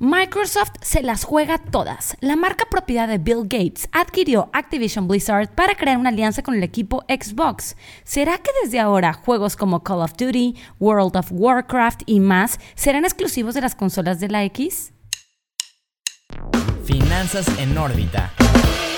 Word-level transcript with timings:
Microsoft 0.00 0.74
se 0.80 1.02
las 1.02 1.24
juega 1.24 1.58
todas. 1.58 2.16
La 2.20 2.36
marca 2.36 2.66
propiedad 2.70 3.08
de 3.08 3.18
Bill 3.18 3.42
Gates 3.42 3.88
adquirió 3.90 4.48
Activision 4.52 5.08
Blizzard 5.08 5.52
para 5.56 5.74
crear 5.74 5.98
una 5.98 6.10
alianza 6.10 6.40
con 6.44 6.54
el 6.54 6.62
equipo 6.62 7.04
Xbox. 7.08 7.76
¿Será 8.04 8.38
que 8.38 8.50
desde 8.62 8.78
ahora 8.78 9.12
juegos 9.12 9.56
como 9.56 9.82
Call 9.82 10.02
of 10.02 10.12
Duty, 10.16 10.54
World 10.78 11.16
of 11.16 11.32
Warcraft 11.32 12.02
y 12.06 12.20
más 12.20 12.60
serán 12.76 13.04
exclusivos 13.04 13.56
de 13.56 13.62
las 13.62 13.74
consolas 13.74 14.20
de 14.20 14.28
la 14.28 14.44
X? 14.44 14.92
Finanzas 16.84 17.48
en 17.58 17.76
órbita. 17.76 18.32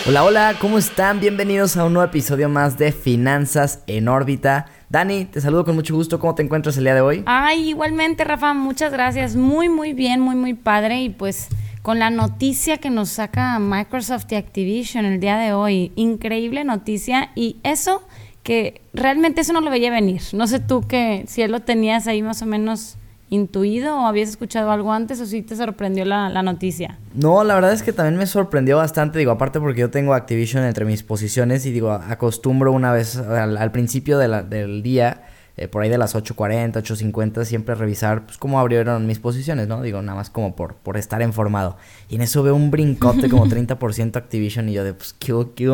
Hola, 0.06 0.24
hola, 0.24 0.54
¿cómo 0.60 0.76
están? 0.76 1.18
Bienvenidos 1.18 1.78
a 1.78 1.84
un 1.84 1.94
nuevo 1.94 2.08
episodio 2.08 2.50
más 2.50 2.76
de 2.76 2.92
Finanzas 2.92 3.84
en 3.86 4.06
órbita. 4.06 4.66
Dani, 4.90 5.24
te 5.24 5.40
saludo 5.40 5.64
con 5.64 5.76
mucho 5.76 5.94
gusto. 5.94 6.18
¿Cómo 6.18 6.34
te 6.34 6.42
encuentras 6.42 6.76
el 6.76 6.82
día 6.82 6.96
de 6.96 7.00
hoy? 7.00 7.22
Ay, 7.26 7.68
igualmente, 7.68 8.24
Rafa, 8.24 8.54
muchas 8.54 8.92
gracias. 8.92 9.36
Muy, 9.36 9.68
muy 9.68 9.92
bien, 9.92 10.20
muy, 10.20 10.34
muy 10.34 10.54
padre. 10.54 11.00
Y 11.02 11.10
pues 11.10 11.46
con 11.82 12.00
la 12.00 12.10
noticia 12.10 12.78
que 12.78 12.90
nos 12.90 13.10
saca 13.10 13.60
Microsoft 13.60 14.26
y 14.30 14.34
Activision 14.34 15.04
el 15.04 15.20
día 15.20 15.38
de 15.38 15.52
hoy. 15.52 15.92
Increíble 15.94 16.64
noticia. 16.64 17.30
Y 17.36 17.58
eso 17.62 18.02
que 18.42 18.80
realmente 18.92 19.42
eso 19.42 19.52
no 19.52 19.60
lo 19.60 19.70
veía 19.70 19.92
venir. 19.92 20.22
No 20.32 20.48
sé 20.48 20.58
tú 20.58 20.84
que 20.84 21.22
si 21.28 21.42
él 21.42 21.52
lo 21.52 21.60
tenías 21.60 22.08
ahí 22.08 22.20
más 22.20 22.42
o 22.42 22.46
menos 22.46 22.96
intuido 23.30 23.96
o 23.96 24.06
habías 24.06 24.28
escuchado 24.28 24.70
algo 24.70 24.92
antes 24.92 25.20
o 25.20 25.26
si 25.26 25.42
te 25.42 25.56
sorprendió 25.56 26.04
la, 26.04 26.42
noticia? 26.42 26.98
No, 27.14 27.42
la 27.44 27.54
verdad 27.54 27.72
es 27.72 27.82
que 27.82 27.92
también 27.92 28.16
me 28.16 28.26
sorprendió 28.26 28.76
bastante, 28.76 29.18
digo, 29.18 29.30
aparte 29.30 29.60
porque 29.60 29.80
yo 29.80 29.90
tengo 29.90 30.14
Activision 30.14 30.64
entre 30.64 30.84
mis 30.84 31.02
posiciones 31.02 31.64
y 31.64 31.70
digo, 31.70 31.92
acostumbro 31.92 32.72
una 32.72 32.92
vez 32.92 33.16
al, 33.16 33.72
principio 33.72 34.18
del 34.18 34.82
día 34.82 35.22
eh, 35.60 35.68
por 35.68 35.82
ahí 35.82 35.90
de 35.90 35.98
las 35.98 36.14
8.40, 36.14 36.72
8.50, 36.72 37.44
siempre 37.44 37.74
revisar 37.74 38.24
pues, 38.24 38.38
cómo 38.38 38.58
abrieron 38.58 39.06
mis 39.06 39.18
posiciones, 39.18 39.68
¿no? 39.68 39.82
Digo, 39.82 40.00
nada 40.00 40.16
más 40.16 40.30
como 40.30 40.56
por, 40.56 40.76
por 40.76 40.96
estar 40.96 41.20
informado. 41.20 41.76
Y 42.08 42.14
en 42.14 42.22
eso 42.22 42.42
veo 42.42 42.54
un 42.54 42.70
brincote 42.70 43.28
como 43.28 43.44
30% 43.48 44.16
Activision 44.16 44.70
y 44.70 44.72
yo 44.72 44.84
de, 44.84 44.94
pues, 44.94 45.12
¿qué, 45.12 45.34
qué, 45.54 45.68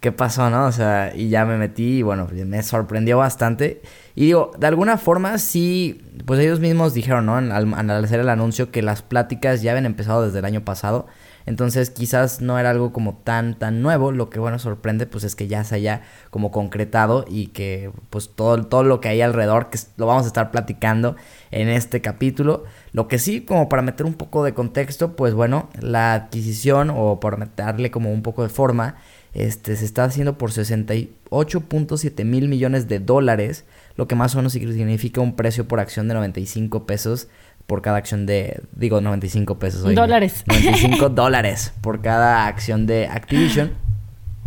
qué 0.00 0.12
pasó, 0.12 0.50
no? 0.50 0.66
O 0.66 0.72
sea, 0.72 1.12
y 1.14 1.28
ya 1.28 1.44
me 1.44 1.58
metí 1.58 1.98
y 1.98 2.02
bueno, 2.02 2.28
me 2.46 2.62
sorprendió 2.62 3.18
bastante. 3.18 3.82
Y 4.14 4.26
digo, 4.26 4.52
de 4.58 4.66
alguna 4.66 4.98
forma 4.98 5.38
sí, 5.38 6.02
pues 6.26 6.40
ellos 6.40 6.60
mismos 6.60 6.94
dijeron, 6.94 7.26
¿no? 7.26 7.36
Al, 7.36 7.52
al 7.52 8.04
hacer 8.04 8.20
el 8.20 8.28
anuncio 8.28 8.70
que 8.70 8.82
las 8.82 9.02
pláticas 9.02 9.62
ya 9.62 9.72
habían 9.72 9.86
empezado 9.86 10.24
desde 10.24 10.38
el 10.38 10.44
año 10.44 10.64
pasado. 10.64 11.06
Entonces 11.48 11.88
quizás 11.88 12.42
no 12.42 12.58
era 12.58 12.68
algo 12.68 12.92
como 12.92 13.14
tan, 13.24 13.58
tan 13.58 13.80
nuevo. 13.80 14.12
Lo 14.12 14.28
que 14.28 14.38
bueno 14.38 14.58
sorprende 14.58 15.06
pues 15.06 15.24
es 15.24 15.34
que 15.34 15.48
ya 15.48 15.64
se 15.64 15.76
haya 15.76 16.02
como 16.30 16.50
concretado 16.50 17.24
y 17.26 17.46
que 17.48 17.90
pues 18.10 18.30
todo, 18.34 18.62
todo 18.66 18.82
lo 18.82 19.00
que 19.00 19.08
hay 19.08 19.22
alrededor, 19.22 19.70
que 19.70 19.78
lo 19.96 20.04
vamos 20.04 20.24
a 20.24 20.26
estar 20.26 20.50
platicando 20.50 21.16
en 21.50 21.70
este 21.70 22.02
capítulo. 22.02 22.64
Lo 22.92 23.08
que 23.08 23.18
sí, 23.18 23.40
como 23.40 23.70
para 23.70 23.80
meter 23.80 24.04
un 24.04 24.12
poco 24.12 24.44
de 24.44 24.52
contexto, 24.52 25.16
pues 25.16 25.32
bueno, 25.32 25.70
la 25.80 26.12
adquisición 26.12 26.90
o 26.94 27.18
por 27.18 27.38
meterle 27.38 27.90
como 27.90 28.12
un 28.12 28.20
poco 28.22 28.42
de 28.42 28.50
forma, 28.50 28.96
este, 29.34 29.76
se 29.76 29.84
está 29.84 30.04
haciendo 30.04 30.38
por 30.38 30.50
68.7 30.50 32.24
mil 32.24 32.48
millones 32.48 32.88
de 32.88 32.98
dólares, 32.98 33.64
lo 33.96 34.08
que 34.08 34.14
más 34.14 34.34
o 34.34 34.38
menos 34.38 34.52
significa 34.52 35.20
un 35.20 35.36
precio 35.36 35.66
por 35.68 35.80
acción 35.80 36.08
de 36.08 36.14
95 36.14 36.86
pesos 36.86 37.28
por 37.68 37.82
cada 37.82 37.98
acción 37.98 38.24
de, 38.24 38.62
digo, 38.72 39.02
95 39.02 39.58
pesos. 39.58 39.84
Hoy, 39.84 39.94
dólares. 39.94 40.42
95 40.46 41.10
dólares 41.10 41.74
por 41.82 42.00
cada 42.00 42.46
acción 42.46 42.86
de 42.86 43.06
Activision. 43.06 43.72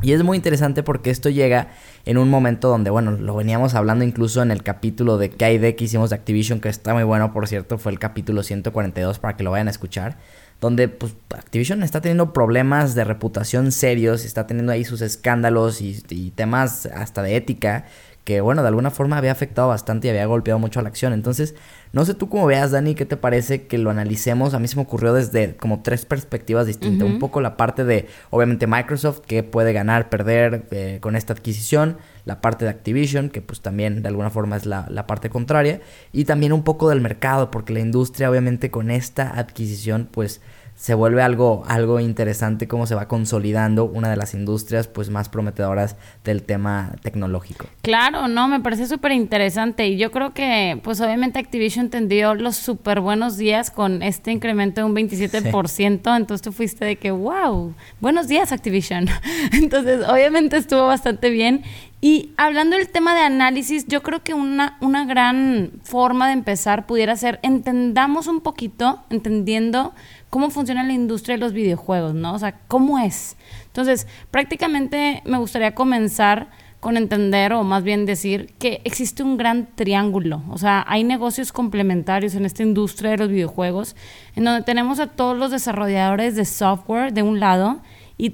Y 0.02 0.14
es 0.14 0.24
muy 0.24 0.36
interesante 0.36 0.82
porque 0.82 1.12
esto 1.12 1.30
llega 1.30 1.68
en 2.06 2.18
un 2.18 2.30
momento 2.30 2.70
donde, 2.70 2.90
bueno, 2.90 3.12
lo 3.12 3.36
veníamos 3.36 3.76
hablando 3.76 4.04
incluso 4.04 4.42
en 4.42 4.50
el 4.50 4.64
capítulo 4.64 5.20
de 5.20 5.30
KD 5.30 5.76
que 5.76 5.84
hicimos 5.84 6.09
de 6.09 6.16
Activision, 6.16 6.59
que 6.59 6.70
está 6.70 6.96
muy 6.96 7.04
bueno, 7.04 7.32
por 7.32 7.48
cierto, 7.48 7.78
fue 7.78 7.92
el 7.92 8.00
capítulo 8.00 8.42
142 8.42 9.20
para 9.20 9.38
que 9.38 9.44
lo 9.44 9.52
vayan 9.52 9.68
a 9.68 9.72
escuchar, 9.72 10.18
donde 10.62 10.88
pues 10.88 11.14
Activision 11.31 11.81
está 11.81 12.02
teniendo 12.02 12.34
problemas 12.34 12.94
de 12.94 13.04
reputación 13.04 13.72
serios, 13.72 14.23
está 14.23 14.48
teniendo 14.48 14.72
ahí 14.72 14.86
sus 14.86 15.02
escándalos 15.02 15.81
y, 15.81 16.02
y 16.09 16.30
temas 16.31 16.86
hasta 16.86 17.23
de 17.23 17.36
ética 17.36 17.86
que 18.24 18.42
bueno, 18.42 18.62
de 18.62 18.68
alguna 18.68 18.92
forma 18.92 19.18
había 19.18 19.32
afectado 19.32 19.70
bastante 19.70 20.08
y 20.08 20.09
había 20.12 20.26
golpeado 20.26 20.59
mucho 20.59 20.80
a 20.80 20.84
la 20.84 20.90
acción. 20.90 21.12
Entonces, 21.14 21.56
no 21.92 22.06
sé 22.06 22.14
tú 22.14 22.30
cómo 22.30 22.46
veas, 22.46 22.72
Dani, 22.72 22.94
¿qué 22.94 23.06
te 23.06 23.18
parece 23.18 23.66
que 23.66 23.78
lo 23.78 23.90
analicemos? 23.90 24.54
A 24.54 24.59
mí 24.59 24.68
se 24.68 24.76
me 24.76 24.84
ocurrió 24.84 25.14
desde 25.14 25.56
como 25.56 25.82
tres 25.82 26.06
perspectivas 26.06 26.68
distintas. 26.68 27.08
Un 27.08 27.20
poco 27.20 27.42
la 27.42 27.58
parte 27.58 27.84
de, 27.84 28.08
obviamente, 28.30 28.68
Microsoft, 28.68 29.22
que 29.22 29.44
puede 29.44 29.74
ganar, 29.74 30.10
perder 30.10 30.66
eh, 30.72 31.00
con 31.02 31.16
esta 31.16 31.34
adquisición. 31.34 31.98
La 32.24 32.40
parte 32.40 32.66
de 32.66 32.72
Activision, 32.72 33.30
que 33.30 33.42
pues 33.42 33.62
también 33.62 34.04
de 34.04 34.08
alguna 34.08 34.30
forma 34.30 34.56
es 34.56 34.68
la, 34.68 34.86
la 34.90 35.08
parte 35.08 35.30
contraria. 35.30 35.81
Y 36.14 36.26
también 36.26 36.54
un 36.54 36.64
poco 36.64 36.90
del 36.90 37.02
mercado, 37.02 37.50
porque 37.50 37.74
la 37.74 37.80
industria, 37.80 38.30
obviamente, 38.30 38.70
con 38.70 38.92
esta 38.92 39.38
adquisición, 39.38 40.08
pues 40.12 40.42
se 40.81 40.96
vuelve 40.96 41.22
algo, 41.22 41.64
algo 41.68 42.00
interesante 42.00 42.68
cómo 42.68 42.88
se 42.88 42.96
va 42.96 43.08
consolidando 43.08 43.86
una 43.86 44.09
de 44.09 44.16
las 44.16 44.34
industrias 44.34 44.88
pues 44.88 45.12
más 45.12 45.30
prometedoras 45.30 45.96
del 46.24 46.42
tema 46.42 46.94
tecnológico. 47.03 47.68
Claro, 47.84 48.28
no, 48.28 48.47
me 48.47 48.62
parece 48.62 48.88
súper 48.88 49.12
interesante 49.12 49.88
y 49.88 49.97
yo 49.97 50.09
creo 50.09 50.34
que 50.34 50.81
pues 50.84 51.00
obviamente 51.00 51.38
Activision 51.38 51.92
tendió 51.92 52.34
los 52.34 52.56
súper 52.56 53.00
buenos 53.00 53.38
días 53.38 53.69
con 53.69 54.02
este 54.02 54.31
incremento 54.31 54.81
de 54.81 54.86
un 54.86 54.96
27%, 54.96 56.18
entonces 56.18 56.42
tú 56.42 56.52
fuiste 56.52 56.84
de 56.84 56.96
que, 56.96 57.12
wow, 57.12 57.75
buenos 58.00 58.28
días 58.28 58.52
Activision. 58.52 59.08
entonces 59.52 60.03
obviamente 60.09 60.58
estuvo 60.58 60.88
bastante 60.88 61.30
bien 61.30 61.62
y 62.03 62.31
hablando 62.36 62.75
del 62.75 62.90
tema 62.90 63.13
de 63.13 63.22
análisis, 63.22 63.86
yo 63.86 64.02
creo 64.02 64.24
que 64.24 64.34
una, 64.34 64.80
una 64.81 65.06
gran 65.06 65.74
forma 65.84 66.25
de 66.25 66.34
empezar 66.34 66.88
pudiera 66.88 67.16
ser 67.16 67.40
entendamos 67.44 68.25
un 68.25 68.42
poquito, 68.42 69.03
entendiendo 69.12 69.94
cómo 70.31 70.50
funciona 70.50 70.84
la 70.84 70.94
industria 70.94 71.36
de 71.36 71.42
los 71.42 71.53
videojuegos, 71.53 72.16
¿no? 72.16 72.34
O 72.34 72.40
sea, 72.40 72.62
cómo 72.68 72.97
es. 72.97 73.36
Entonces, 73.68 74.08
prácticamente 74.31 75.22
me 75.25 75.38
gustaría 75.38 75.75
comenzar 75.75 76.50
con 76.80 76.96
entender, 76.97 77.53
o 77.53 77.64
más 77.64 77.84
bien 77.84 78.06
decir, 78.06 78.53
que 78.58 78.81
existe 78.86 79.24
un 79.24 79.38
gran 79.38 79.68
triángulo. 79.75 80.42
O 80.50 80.58
sea, 80.58 80.86
hay 80.88 81.03
negocios 81.03 81.52
complementarios 81.52 82.34
en 82.34 82.46
esta 82.46 82.64
industria 82.64 83.12
de 83.12 83.18
los 83.18 83.30
videojuegos, 83.30 83.96
en 84.36 84.46
donde 84.46 84.64
tenemos 84.64 85.02
a 85.02 85.08
todos 85.08 85.38
los 85.38 85.52
desarrolladores 85.52 86.36
de 86.38 86.46
software 86.46 87.12
de 87.12 87.24
un 87.24 87.42
lado 87.42 87.81
y, 88.18 88.34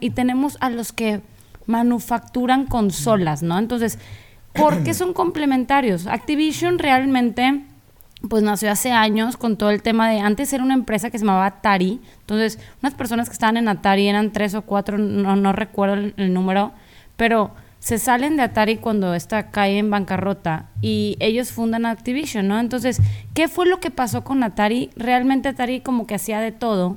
y 0.00 0.10
tenemos 0.10 0.56
a 0.60 0.70
los 0.70 0.92
que 0.92 1.20
manufacturan 1.66 2.66
consolas, 2.66 3.42
¿no? 3.42 3.58
Entonces, 3.58 3.98
¿por 4.54 4.82
qué 4.82 4.94
son 4.94 5.12
complementarios? 5.12 6.06
Activision 6.06 6.78
realmente 6.78 7.64
pues 8.28 8.42
nació 8.42 8.70
hace 8.70 8.92
años 8.92 9.36
con 9.36 9.56
todo 9.56 9.70
el 9.70 9.82
tema 9.82 10.10
de, 10.10 10.20
antes 10.20 10.52
era 10.52 10.64
una 10.64 10.74
empresa 10.74 11.10
que 11.10 11.18
se 11.18 11.24
llamaba 11.24 11.46
Atari, 11.46 12.00
entonces 12.20 12.58
unas 12.82 12.94
personas 12.94 13.28
que 13.28 13.34
estaban 13.34 13.56
en 13.56 13.68
Atari 13.68 14.08
eran 14.08 14.32
tres 14.32 14.54
o 14.54 14.62
cuatro, 14.62 14.98
no, 14.98 15.36
no 15.36 15.52
recuerdo 15.52 16.12
el, 16.16 16.32
número, 16.32 16.72
pero 17.16 17.52
se 17.78 17.98
salen 17.98 18.36
de 18.36 18.42
Atari 18.42 18.76
cuando 18.78 19.14
esta 19.14 19.50
cae 19.50 19.78
en 19.78 19.90
bancarrota 19.90 20.70
y 20.80 21.16
ellos 21.20 21.52
fundan 21.52 21.84
Activision, 21.84 22.48
¿no? 22.48 22.58
Entonces, 22.58 23.00
¿qué 23.34 23.48
fue 23.48 23.66
lo 23.66 23.78
que 23.78 23.90
pasó 23.90 24.24
con 24.24 24.42
Atari? 24.42 24.90
Realmente 24.96 25.48
Atari 25.48 25.80
como 25.80 26.06
que 26.06 26.14
hacía 26.14 26.40
de 26.40 26.52
todo 26.52 26.96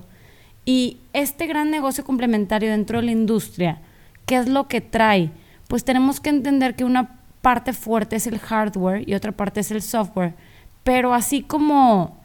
y 0.63 0.97
este 1.13 1.47
gran 1.47 1.71
negocio 1.71 2.05
complementario 2.05 2.71
dentro 2.71 2.99
de 2.99 3.05
la 3.05 3.11
industria, 3.11 3.79
¿qué 4.25 4.37
es 4.37 4.47
lo 4.47 4.67
que 4.67 4.81
trae? 4.81 5.31
Pues 5.67 5.83
tenemos 5.83 6.21
que 6.21 6.29
entender 6.29 6.75
que 6.75 6.85
una 6.85 7.19
parte 7.41 7.73
fuerte 7.73 8.15
es 8.15 8.27
el 8.27 8.39
hardware 8.39 9.07
y 9.07 9.13
otra 9.13 9.31
parte 9.31 9.59
es 9.59 9.71
el 9.71 9.81
software 9.81 10.33
pero 10.87 11.13
así 11.13 11.41
como, 11.41 12.15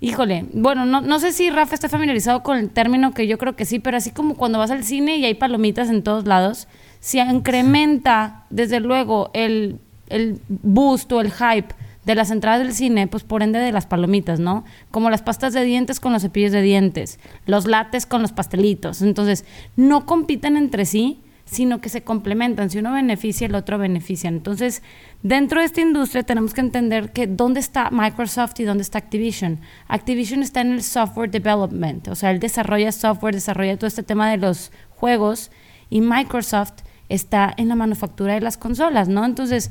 híjole, 0.00 0.46
bueno, 0.52 0.86
no, 0.86 1.00
no 1.00 1.18
sé 1.18 1.32
si 1.32 1.50
Rafa 1.50 1.74
está 1.74 1.88
familiarizado 1.88 2.44
con 2.44 2.58
el 2.58 2.70
término 2.70 3.12
que 3.12 3.26
yo 3.26 3.38
creo 3.38 3.56
que 3.56 3.64
sí, 3.64 3.80
pero 3.80 3.96
así 3.96 4.12
como 4.12 4.36
cuando 4.36 4.60
vas 4.60 4.70
al 4.70 4.84
cine 4.84 5.16
y 5.16 5.24
hay 5.24 5.34
palomitas 5.34 5.90
en 5.90 6.04
todos 6.04 6.24
lados, 6.24 6.68
si 7.00 7.18
incrementa 7.18 8.44
desde 8.50 8.78
luego 8.78 9.32
el, 9.34 9.80
el 10.10 10.38
boost 10.48 11.10
o 11.10 11.20
el 11.20 11.32
hype 11.32 11.74
de 12.04 12.14
las 12.14 12.30
entradas 12.30 12.60
del 12.60 12.72
cine, 12.72 13.08
pues 13.08 13.24
por 13.24 13.42
ende 13.42 13.58
de 13.58 13.72
las 13.72 13.86
palomitas, 13.86 14.38
¿no? 14.38 14.62
Como 14.92 15.10
las 15.10 15.22
pastas 15.22 15.52
de 15.52 15.64
dientes 15.64 15.98
con 15.98 16.12
los 16.12 16.22
cepillos 16.22 16.52
de 16.52 16.62
dientes, 16.62 17.18
los 17.46 17.66
lates 17.66 18.06
con 18.06 18.22
los 18.22 18.30
pastelitos. 18.30 19.02
Entonces, 19.02 19.44
no 19.74 20.06
compiten 20.06 20.56
entre 20.56 20.84
sí, 20.84 21.20
sino 21.44 21.80
que 21.80 21.88
se 21.88 22.02
complementan. 22.02 22.70
Si 22.70 22.78
uno 22.78 22.92
beneficia, 22.92 23.46
el 23.46 23.54
otro 23.54 23.78
beneficia. 23.78 24.28
Entonces, 24.28 24.82
dentro 25.22 25.60
de 25.60 25.66
esta 25.66 25.80
industria 25.80 26.22
tenemos 26.22 26.54
que 26.54 26.60
entender 26.60 27.12
que 27.12 27.26
dónde 27.26 27.60
está 27.60 27.90
Microsoft 27.90 28.58
y 28.60 28.64
dónde 28.64 28.82
está 28.82 28.98
Activision. 28.98 29.60
Activision 29.88 30.42
está 30.42 30.62
en 30.62 30.72
el 30.72 30.82
software 30.82 31.30
development, 31.30 32.08
o 32.08 32.14
sea, 32.14 32.30
él 32.30 32.40
desarrolla 32.40 32.92
software, 32.92 33.34
desarrolla 33.34 33.76
todo 33.76 33.88
este 33.88 34.02
tema 34.02 34.30
de 34.30 34.38
los 34.38 34.72
juegos 34.90 35.50
y 35.90 36.00
Microsoft 36.00 36.82
está 37.08 37.52
en 37.56 37.68
la 37.68 37.76
manufactura 37.76 38.34
de 38.34 38.40
las 38.40 38.56
consolas, 38.56 39.08
¿no? 39.08 39.24
Entonces, 39.24 39.70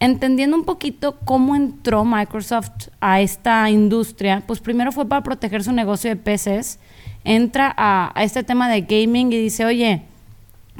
entendiendo 0.00 0.56
un 0.56 0.64
poquito 0.64 1.18
cómo 1.24 1.54
entró 1.54 2.04
Microsoft 2.04 2.88
a 3.00 3.20
esta 3.20 3.70
industria, 3.70 4.42
pues 4.46 4.60
primero 4.60 4.92
fue 4.92 5.06
para 5.06 5.22
proteger 5.22 5.62
su 5.62 5.72
negocio 5.72 6.10
de 6.10 6.16
PCs, 6.16 6.78
entra 7.24 7.72
a, 7.76 8.12
este 8.22 8.42
tema 8.42 8.68
de 8.68 8.80
gaming 8.80 9.32
y 9.32 9.38
dice, 9.38 9.64
oye, 9.64 10.02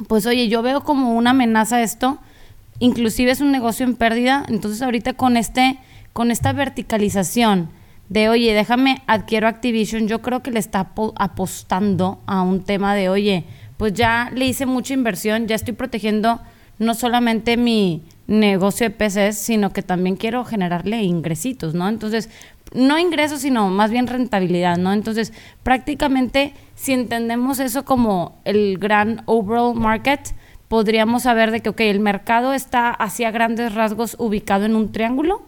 pues 0.07 0.25
oye, 0.25 0.47
yo 0.47 0.61
veo 0.61 0.83
como 0.83 1.13
una 1.13 1.31
amenaza 1.31 1.81
esto, 1.81 2.19
inclusive 2.79 3.31
es 3.31 3.41
un 3.41 3.51
negocio 3.51 3.85
en 3.85 3.95
pérdida, 3.95 4.45
entonces 4.47 4.81
ahorita 4.81 5.13
con 5.13 5.37
este 5.37 5.79
con 6.13 6.31
esta 6.31 6.51
verticalización 6.51 7.69
de, 8.09 8.27
oye, 8.27 8.53
déjame, 8.53 9.01
adquiero 9.07 9.47
Activision, 9.47 10.07
yo 10.09 10.21
creo 10.21 10.43
que 10.43 10.51
le 10.51 10.59
está 10.59 10.91
apostando 11.15 12.19
a 12.25 12.41
un 12.41 12.61
tema 12.63 12.93
de, 12.93 13.07
oye, 13.07 13.45
pues 13.77 13.93
ya 13.93 14.29
le 14.35 14.45
hice 14.45 14.65
mucha 14.65 14.93
inversión, 14.93 15.47
ya 15.47 15.55
estoy 15.55 15.73
protegiendo 15.73 16.41
no 16.77 16.93
solamente 16.93 17.55
mi 17.55 18.03
negocio 18.27 18.89
de 18.89 18.95
PCs, 18.95 19.37
sino 19.37 19.71
que 19.71 19.81
también 19.81 20.17
quiero 20.17 20.43
generarle 20.43 21.03
ingresitos, 21.03 21.73
¿no? 21.73 21.87
Entonces, 21.87 22.29
no 22.73 22.97
ingresos, 22.97 23.41
sino 23.41 23.69
más 23.69 23.91
bien 23.91 24.07
rentabilidad, 24.07 24.77
¿no? 24.77 24.93
Entonces, 24.93 25.33
prácticamente, 25.63 26.53
si 26.75 26.93
entendemos 26.93 27.59
eso 27.59 27.85
como 27.85 28.39
el 28.45 28.77
gran 28.77 29.23
overall 29.25 29.75
market, 29.75 30.33
podríamos 30.67 31.23
saber 31.23 31.51
de 31.51 31.59
que, 31.59 31.69
ok, 31.69 31.81
el 31.81 31.99
mercado 31.99 32.53
está 32.53 32.89
hacia 32.89 33.31
grandes 33.31 33.75
rasgos 33.75 34.15
ubicado 34.19 34.65
en 34.65 34.75
un 34.75 34.91
triángulo 34.91 35.43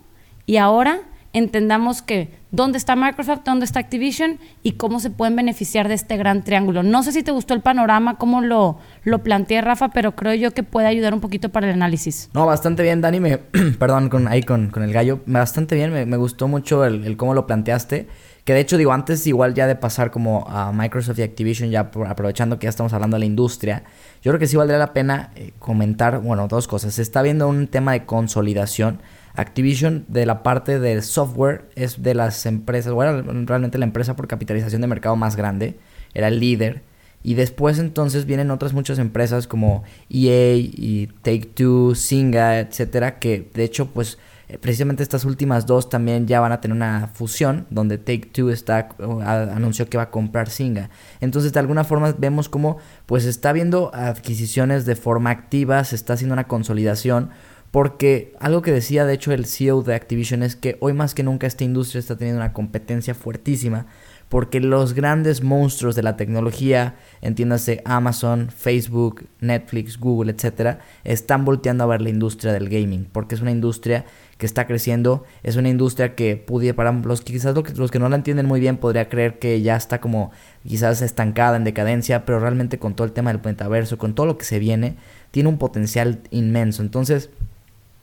y 0.45 0.57
ahora 0.57 0.99
entendamos 1.33 2.03
que 2.03 2.31
dónde 2.51 2.77
está 2.77 2.95
Microsoft, 2.95 3.41
dónde 3.43 3.65
está 3.65 3.79
Activision 3.79 4.39
y 4.61 4.73
cómo 4.73 4.99
se 4.99 5.09
pueden 5.09 5.35
beneficiar 5.35 5.87
de 5.87 5.95
este 5.95 6.15
gran 6.15 6.43
triángulo. 6.43 6.83
No 6.83 7.01
sé 7.01 7.11
si 7.11 7.23
te 7.23 7.31
gustó 7.31 7.55
el 7.55 7.61
panorama, 7.61 8.17
cómo 8.17 8.41
lo, 8.41 8.77
lo 9.03 9.23
planteé, 9.23 9.61
Rafa, 9.61 9.89
pero 9.89 10.15
creo 10.15 10.35
yo 10.35 10.51
que 10.51 10.61
puede 10.61 10.87
ayudar 10.87 11.13
un 11.13 11.19
poquito 11.19 11.49
para 11.49 11.67
el 11.67 11.73
análisis. 11.73 12.29
No, 12.33 12.45
bastante 12.45 12.83
bien, 12.83 13.01
Dani. 13.01 13.19
Me, 13.19 13.37
perdón, 13.79 14.09
con, 14.09 14.27
ahí 14.27 14.43
con, 14.43 14.69
con, 14.69 14.83
el 14.83 14.93
gallo. 14.93 15.21
Bastante 15.25 15.75
bien, 15.75 15.91
me, 15.91 16.17
gustó 16.17 16.47
mucho 16.47 16.85
el, 16.85 17.17
cómo 17.17 17.33
lo 17.33 17.47
planteaste. 17.47 18.07
Que 18.45 18.53
de 18.53 18.59
hecho, 18.59 18.77
digo, 18.77 18.91
antes 18.91 19.25
igual 19.25 19.53
ya 19.53 19.67
de 19.67 19.75
pasar 19.75 20.11
como 20.11 20.45
a 20.49 20.71
Microsoft 20.73 21.17
y 21.17 21.23
Activision, 21.23 21.71
ya 21.71 21.91
aprovechando 22.05 22.59
que 22.59 22.65
ya 22.65 22.69
estamos 22.69 22.91
hablando 22.93 23.15
de 23.15 23.19
la 23.19 23.25
industria, 23.25 23.83
yo 24.21 24.31
creo 24.31 24.39
que 24.39 24.47
sí 24.47 24.57
valdría 24.57 24.77
la 24.77 24.91
pena 24.93 25.31
eh, 25.35 25.53
comentar, 25.59 26.19
bueno, 26.19 26.47
dos 26.49 26.67
cosas. 26.67 26.93
Se 26.93 27.01
está 27.01 27.21
viendo 27.21 27.47
un 27.47 27.67
tema 27.67 27.93
de 27.93 28.05
consolidación 28.05 28.99
Activision 29.35 30.05
de 30.07 30.25
la 30.25 30.43
parte 30.43 30.79
del 30.79 31.01
software 31.01 31.69
es 31.75 32.03
de 32.03 32.13
las 32.13 32.45
empresas, 32.45 32.93
bueno, 32.93 33.23
realmente 33.45 33.79
la 33.79 33.85
empresa 33.85 34.15
por 34.15 34.27
capitalización 34.27 34.81
de 34.81 34.87
mercado 34.87 35.15
más 35.15 35.35
grande, 35.35 35.77
era 36.13 36.27
el 36.27 36.39
líder. 36.39 36.83
Y 37.23 37.35
después 37.35 37.79
entonces 37.79 38.25
vienen 38.25 38.51
otras 38.51 38.73
muchas 38.73 38.99
empresas 38.99 39.47
como 39.47 39.83
EA 40.09 40.55
y 40.57 41.09
Take 41.21 41.51
Two, 41.55 41.95
Singa, 41.95 42.59
etcétera, 42.59 43.17
que 43.17 43.49
de 43.53 43.63
hecho 43.63 43.87
pues 43.87 44.17
eh, 44.49 44.57
precisamente 44.57 45.03
estas 45.03 45.23
últimas 45.23 45.65
dos 45.65 45.89
también 45.89 46.27
ya 46.27 46.41
van 46.41 46.51
a 46.51 46.59
tener 46.59 46.75
una 46.75 47.09
fusión 47.13 47.65
donde 47.69 47.97
Take 47.97 48.29
Two 48.33 48.49
está 48.49 48.89
anunció 48.99 49.89
que 49.89 49.97
va 49.97 50.03
a 50.03 50.11
comprar 50.11 50.49
Singa. 50.49 50.89
Entonces 51.21 51.53
de 51.53 51.59
alguna 51.59 51.85
forma 51.85 52.13
vemos 52.17 52.49
como 52.49 52.77
pues 53.05 53.23
está 53.23 53.49
habiendo 53.49 53.95
adquisiciones 53.95 54.85
de 54.85 54.97
forma 54.97 55.29
activa, 55.29 55.83
se 55.85 55.95
está 55.95 56.13
haciendo 56.13 56.33
una 56.33 56.47
consolidación 56.47 57.29
porque 57.73 58.35
algo 58.39 58.61
que 58.61 58.71
decía 58.71 59.03
de 59.03 59.15
hecho 59.15 59.31
el 59.31 59.47
CEO 59.47 59.81
de 59.81 59.95
Activision 59.95 60.43
es 60.43 60.55
que 60.55 60.77
hoy 60.79 60.93
más 60.93 61.15
que 61.15 61.23
nunca 61.23 61.47
esta 61.47 61.63
industria 61.63 62.01
está 62.01 62.15
teniendo 62.15 62.39
una 62.39 62.53
competencia 62.53 63.15
fuertísima 63.15 63.87
porque 64.29 64.59
los 64.59 64.93
grandes 64.93 65.41
monstruos 65.41 65.95
de 65.95 66.03
la 66.03 66.15
tecnología, 66.15 66.95
entiéndase 67.21 67.81
Amazon, 67.83 68.49
Facebook, 68.55 69.25
Netflix, 69.39 69.99
Google, 69.99 70.31
etcétera, 70.31 70.81
están 71.03 71.45
volteando 71.45 71.83
a 71.83 71.87
ver 71.87 72.01
la 72.01 72.09
industria 72.09 72.53
del 72.53 72.69
gaming, 72.69 73.07
porque 73.11 73.33
es 73.33 73.41
una 73.41 73.51
industria 73.51 74.05
que 74.37 74.45
está 74.45 74.67
creciendo, 74.67 75.23
es 75.41 75.55
una 75.55 75.69
industria 75.69 76.13
que 76.13 76.35
pudiera, 76.35 76.75
para 76.75 76.91
los 76.91 77.21
quizás 77.21 77.55
los 77.55 77.91
que 77.91 77.99
no 77.99 78.09
la 78.09 78.15
entienden 78.15 78.45
muy 78.45 78.59
bien, 78.59 78.77
podría 78.77 79.09
creer 79.09 79.39
que 79.39 79.61
ya 79.61 79.75
está 79.75 79.99
como 79.99 80.31
quizás 80.67 81.01
estancada 81.01 81.57
en 81.57 81.63
decadencia, 81.63 82.23
pero 82.23 82.39
realmente 82.39 82.77
con 82.77 82.95
todo 82.95 83.05
el 83.05 83.13
tema 83.13 83.31
del 83.31 83.41
metaverso, 83.43 83.97
con 83.97 84.13
todo 84.13 84.27
lo 84.27 84.37
que 84.37 84.45
se 84.45 84.59
viene, 84.59 84.95
tiene 85.31 85.49
un 85.49 85.57
potencial 85.57 86.21
inmenso. 86.31 86.81
Entonces, 86.81 87.29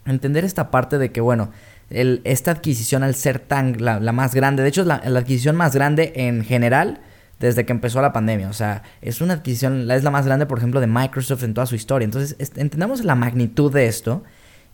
entender 0.07 0.45
esta 0.45 0.71
parte 0.71 0.99
de 0.99 1.13
que, 1.13 1.21
bueno, 1.21 1.51
esta 1.91 2.53
adquisición 2.53 3.03
al 3.03 3.15
ser 3.15 3.41
tan 3.41 3.77
la, 3.79 4.01
más 4.13 4.35
grande, 4.35 4.63
de 4.63 4.69
hecho 4.69 4.83
es 4.83 4.87
la, 4.87 4.97
adquisición 4.97 5.57
más 5.57 5.75
grande 5.75 6.13
en 6.15 6.45
general 6.45 7.01
desde 7.41 7.65
que 7.65 7.73
empezó 7.73 8.03
la 8.03 8.13
pandemia, 8.13 8.49
o 8.49 8.53
sea, 8.53 8.83
es 9.01 9.21
una 9.21 9.35
adquisición, 9.35 9.91
es 9.91 10.05
la 10.05 10.11
más 10.11 10.27
grande, 10.27 10.47
por 10.47 10.59
ejemplo, 10.59 10.81
de 10.81 10.87
Microsoft 10.87 11.43
en 11.43 11.55
toda 11.55 11.67
su 11.67 11.75
historia. 11.75 12.05
Entonces, 12.05 12.37
entendamos 12.57 13.03
la 13.03 13.15
magnitud 13.15 13.73
de 13.73 13.87
esto 13.87 14.23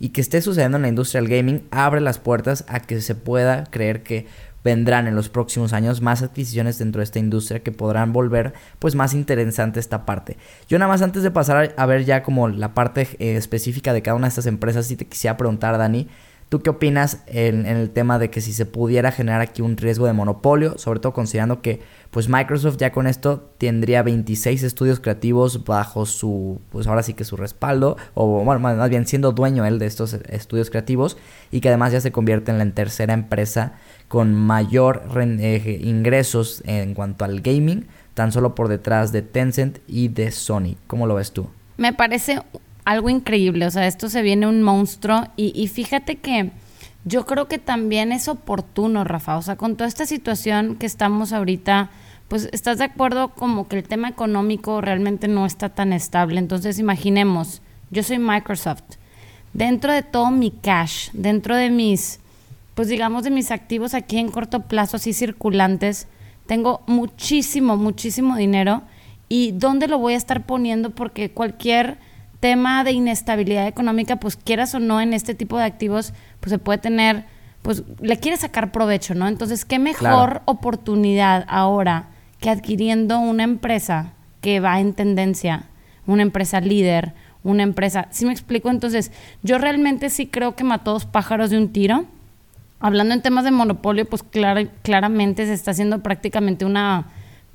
y 0.01 0.11
que 0.11 0.21
esté 0.21 0.43
sucediendo 0.43 0.77
en 0.77 0.83
la 0.83 0.89
industria 0.89 1.21
del 1.21 1.31
gaming 1.31 1.63
abre 1.71 2.01
las 2.01 2.19
puertas 2.19 2.65
a 2.69 2.81
que 2.81 3.01
se 3.01 3.15
pueda 3.15 3.65
creer 3.65 4.03
que 4.03 4.27
vendrán 4.67 5.07
en 5.07 5.15
los 5.15 5.29
próximos 5.29 5.73
años 5.73 6.03
más 6.03 6.23
adquisiciones 6.23 6.77
dentro 6.77 6.99
de 6.99 7.05
esta 7.05 7.21
industria 7.21 7.63
que 7.63 7.71
podrán 7.71 8.13
volver 8.13 8.53
pues 8.81 8.97
más 8.97 9.15
interesante 9.15 9.79
esta 9.79 10.05
parte. 10.05 10.39
Yo 10.69 10.77
nada 10.81 10.91
más 10.91 11.03
antes 11.03 11.23
de 11.23 11.31
pasar 11.31 11.73
a 11.77 11.87
ver 11.87 12.05
ya 12.05 12.25
como 12.25 12.49
la 12.49 12.75
parte 12.75 13.07
eh, 13.21 13.37
específica 13.37 13.93
de 13.93 14.03
cada 14.03 14.17
una 14.17 14.27
de 14.27 14.31
estas 14.31 14.47
empresas, 14.47 14.87
si 14.87 14.97
te 14.97 15.07
quisiera 15.07 15.37
preguntar 15.37 15.79
Dani, 15.79 16.09
¿Tú 16.49 16.63
qué 16.63 16.71
opinas 16.71 17.25
en, 17.27 17.67
el 17.67 17.91
tema 17.91 18.21
de 18.21 18.31
que 18.31 18.41
si 18.41 18.53
se 18.53 18.67
pudiera 18.67 19.11
generar 19.11 19.41
aquí 19.41 19.63
un 19.63 19.77
riesgo 19.77 20.07
de 20.07 20.13
monopolio, 20.13 20.79
sobre 20.79 21.01
todo 21.01 21.13
considerando 21.13 21.61
que 21.61 21.81
pues 22.13 22.29
Microsoft 22.29 22.77
ya 22.77 22.93
con 22.93 23.09
esto 23.09 23.53
tendría 23.59 24.05
26 24.05 24.63
estudios 24.63 25.01
creativos 25.01 25.65
bajo 25.65 26.07
su, 26.07 26.61
pues 26.71 26.87
ahora 26.87 27.03
sí 27.03 27.15
que 27.15 27.25
su 27.25 27.37
respaldo, 27.37 27.97
o 28.15 28.45
bueno, 28.45 28.61
más 28.61 28.89
bien 28.89 29.09
siendo 29.09 29.33
dueño 29.33 29.67
él 29.67 29.81
de 29.81 29.87
estos 29.87 30.15
estudios 30.15 30.71
creativos 30.71 31.17
y 31.51 31.61
que 31.61 31.69
además 31.69 31.93
ya 31.93 32.01
se 32.01 32.13
convierte 32.13 32.53
en 32.53 32.59
la 32.59 32.71
tercera 32.71 33.13
empresa 33.13 33.73
con 34.07 34.33
mayor 34.33 35.03
eh, 35.17 35.81
ingresos 35.83 36.63
en 36.65 36.95
cuanto 36.95 37.25
al 37.25 37.41
gaming, 37.41 37.89
tan 38.15 38.31
solo 38.31 38.55
por 38.55 38.69
detrás 38.69 39.11
de 39.11 39.23
Tencent 39.23 39.79
y 39.89 40.09
de 40.09 40.31
Sony. 40.31 40.77
¿Cómo 40.87 41.09
lo 41.09 41.17
ves 41.17 41.33
tú? 41.33 41.49
Me 41.77 41.93
parece 41.93 42.41
algo 42.87 43.11
increíble, 43.11 43.67
o 43.67 43.71
sea, 43.71 43.89
esto 43.89 44.09
se 44.09 44.23
viene 44.23 44.47
un 44.47 44.63
monstruo 44.63 45.27
y, 45.37 45.67
fíjate 45.67 46.17
que 46.17 46.53
yo 47.05 47.27
creo 47.27 47.49
que 47.49 47.59
también 47.59 48.13
es 48.13 48.29
oportuno, 48.29 49.03
Rafa, 49.03 49.37
o 49.37 49.43
sea, 49.43 49.57
con 49.57 49.77
toda 49.77 49.89
esta 49.89 50.07
situación 50.07 50.77
que 50.77 50.87
estamos 50.87 51.33
ahorita, 51.33 51.91
pues 52.29 52.49
estás 52.53 52.79
de 52.79 52.85
acuerdo 52.85 53.31
como 53.35 53.67
que 53.67 53.77
el 53.77 53.89
tema 53.89 54.09
económico 54.09 54.81
realmente 54.81 55.27
no 55.27 55.47
está 55.47 55.69
tan 55.69 55.93
estable, 55.93 56.39
entonces 56.39 56.79
imaginemos, 56.79 57.61
yo 57.91 58.05
soy 58.05 58.21
Microsoft, 58.21 58.85
dentro 59.53 59.93
de 59.93 60.05
todo 60.05 60.31
mi 60.31 60.53
cash, 60.53 61.11
dentro 61.13 61.57
de 61.57 61.71
mis, 61.71 62.21
pues 62.77 62.87
digamos 62.87 63.25
de 63.25 63.31
mis 63.31 63.51
activos 63.51 63.95
aquí 63.95 64.19
en 64.19 64.31
corto 64.31 64.61
plazo, 64.61 64.99
así 64.99 65.13
circulantes, 65.13 66.07
tengo 66.47 66.83
muchísimo, 66.87 67.77
muchísimo 67.77 68.37
dinero 68.37 68.83
y 69.29 69.51
dónde 69.51 69.89
lo 69.89 69.99
voy 69.99 70.15
a 70.15 70.19
estar 70.19 70.47
poniendo 70.47 70.91
porque 70.91 71.33
cualquier 71.33 71.99
tema 72.41 72.85
de 72.85 72.93
inestabilidad 72.93 73.67
económica, 73.67 74.17
pues 74.17 74.37
quieras 74.37 74.75
o 74.75 74.79
no 74.79 75.01
en 75.01 75.13
este 75.13 75.35
tipo 75.35 75.59
de 75.59 75.65
activos, 75.65 76.13
pues 76.41 76.51
se 76.51 76.59
puede 76.59 76.79
tener, 76.79 77.25
pues 77.63 77.83
le 78.01 78.19
quiere 78.19 78.37
sacar 78.37 78.73
provecho, 78.73 79.15
¿no? 79.15 79.29
Entonces, 79.29 79.65
¿qué 79.65 79.79
mejor 79.79 80.43
oportunidad 80.45 81.45
ahora 81.49 82.11
que 82.41 82.51
adquiriendo 82.51 83.19
una 83.19 83.45
empresa 83.45 84.13
que 84.41 84.61
va 84.61 84.81
en 84.81 84.93
tendencia, 84.93 85.65
una 86.07 86.23
empresa 86.23 86.61
líder, 86.61 87.15
una 87.43 87.63
empresa, 87.63 88.09
¿sí 88.11 88.27
me 88.27 88.33
explico? 88.33 88.71
Entonces, 88.71 89.13
yo 89.43 89.59
realmente 89.59 90.11
sí 90.11 90.27
creo 90.27 90.57
que 90.57 90.65
mató 90.65 90.93
dos 90.93 91.07
pájaros 91.07 91.51
de 91.51 91.59
un 91.59 91.73
tiro. 91.73 92.07
Hablando 92.79 93.15
en 93.15 93.23
temas 93.23 93.45
de 93.45 93.53
monopolio, 93.53 94.05
pues 94.05 94.23
claramente 94.83 95.47
se 95.47 95.55
está 95.55 95.71
haciendo 95.71 96.03
prácticamente 96.03 96.65
una 96.65 97.07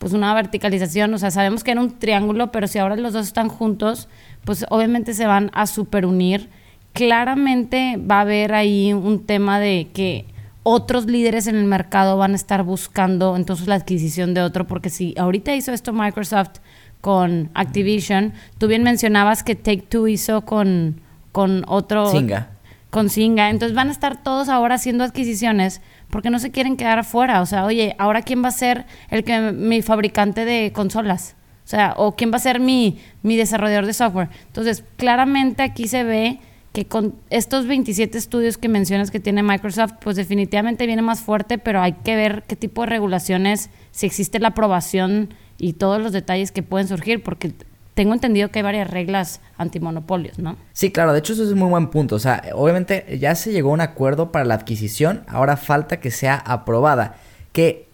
pues 0.01 0.13
una 0.13 0.33
verticalización, 0.33 1.13
o 1.13 1.19
sea, 1.19 1.29
sabemos 1.29 1.63
que 1.63 1.69
era 1.69 1.79
un 1.79 1.99
triángulo, 1.99 2.51
pero 2.51 2.65
si 2.65 2.79
ahora 2.79 2.95
los 2.95 3.13
dos 3.13 3.27
están 3.27 3.49
juntos, 3.49 4.09
pues 4.43 4.65
obviamente 4.71 5.13
se 5.13 5.27
van 5.27 5.51
a 5.53 5.67
superunir. 5.67 6.49
Claramente 6.91 7.97
va 7.97 8.17
a 8.17 8.21
haber 8.21 8.55
ahí 8.55 8.93
un 8.93 9.23
tema 9.23 9.59
de 9.59 9.89
que 9.93 10.25
otros 10.63 11.05
líderes 11.05 11.45
en 11.45 11.55
el 11.55 11.65
mercado 11.65 12.17
van 12.17 12.31
a 12.31 12.35
estar 12.35 12.63
buscando 12.63 13.35
entonces 13.35 13.67
la 13.67 13.75
adquisición 13.75 14.33
de 14.33 14.41
otro, 14.41 14.65
porque 14.65 14.89
si 14.89 15.13
ahorita 15.19 15.53
hizo 15.53 15.71
esto 15.71 15.93
Microsoft 15.93 16.57
con 16.99 17.51
Activision, 17.53 18.33
tú 18.57 18.65
bien 18.65 18.81
mencionabas 18.81 19.43
que 19.43 19.53
Take 19.53 19.83
Two 19.87 20.07
hizo 20.07 20.41
con, 20.45 20.99
con 21.31 21.63
otro... 21.67 22.09
Singa. 22.09 22.49
Con 22.91 23.09
Singa, 23.09 23.49
entonces 23.49 23.75
van 23.75 23.87
a 23.87 23.91
estar 23.91 24.21
todos 24.21 24.49
ahora 24.49 24.75
haciendo 24.75 25.03
adquisiciones 25.03 25.81
porque 26.09 26.29
no 26.29 26.39
se 26.39 26.51
quieren 26.51 26.77
quedar 26.77 26.99
afuera. 26.99 27.41
O 27.41 27.45
sea, 27.45 27.65
oye, 27.65 27.95
ahora 27.97 28.21
quién 28.21 28.43
va 28.43 28.49
a 28.49 28.51
ser 28.51 28.85
el 29.09 29.23
que 29.23 29.53
mi 29.53 29.81
fabricante 29.81 30.45
de 30.45 30.71
consolas. 30.73 31.35
O 31.63 31.67
sea, 31.67 31.93
o 31.95 32.15
quién 32.15 32.31
va 32.31 32.35
a 32.35 32.39
ser 32.39 32.59
mi, 32.59 32.99
mi 33.23 33.37
desarrollador 33.37 33.85
de 33.85 33.93
software. 33.93 34.29
Entonces, 34.47 34.83
claramente 34.97 35.63
aquí 35.63 35.87
se 35.87 36.03
ve 36.03 36.39
que 36.73 36.85
con 36.85 37.15
estos 37.29 37.67
27 37.67 38.17
estudios 38.17 38.57
que 38.57 38.69
mencionas 38.69 39.11
que 39.11 39.19
tiene 39.19 39.43
Microsoft, 39.43 39.93
pues 40.01 40.15
definitivamente 40.15 40.85
viene 40.85 41.01
más 41.01 41.21
fuerte, 41.21 41.57
pero 41.57 41.81
hay 41.81 41.93
que 41.93 42.15
ver 42.15 42.43
qué 42.47 42.55
tipo 42.55 42.81
de 42.81 42.87
regulaciones, 42.87 43.69
si 43.91 44.05
existe 44.05 44.39
la 44.39 44.49
aprobación 44.49 45.33
y 45.57 45.73
todos 45.73 46.01
los 46.01 46.13
detalles 46.13 46.51
que 46.51 46.63
pueden 46.63 46.87
surgir, 46.87 47.23
porque 47.23 47.53
tengo 48.01 48.15
entendido 48.15 48.49
que 48.49 48.57
hay 48.57 48.63
varias 48.63 48.89
reglas 48.89 49.41
antimonopolios, 49.57 50.39
¿no? 50.39 50.57
Sí, 50.73 50.91
claro, 50.91 51.13
de 51.13 51.19
hecho 51.19 51.33
eso 51.33 51.43
es 51.43 51.51
un 51.51 51.59
muy 51.59 51.69
buen 51.69 51.91
punto. 51.91 52.15
O 52.15 52.19
sea, 52.19 52.41
obviamente 52.55 53.19
ya 53.19 53.35
se 53.35 53.51
llegó 53.51 53.69
a 53.69 53.73
un 53.73 53.81
acuerdo 53.81 54.31
para 54.31 54.43
la 54.43 54.55
adquisición, 54.55 55.23
ahora 55.27 55.55
falta 55.55 55.99
que 55.99 56.09
sea 56.09 56.33
aprobada. 56.33 57.17
Que 57.51 57.89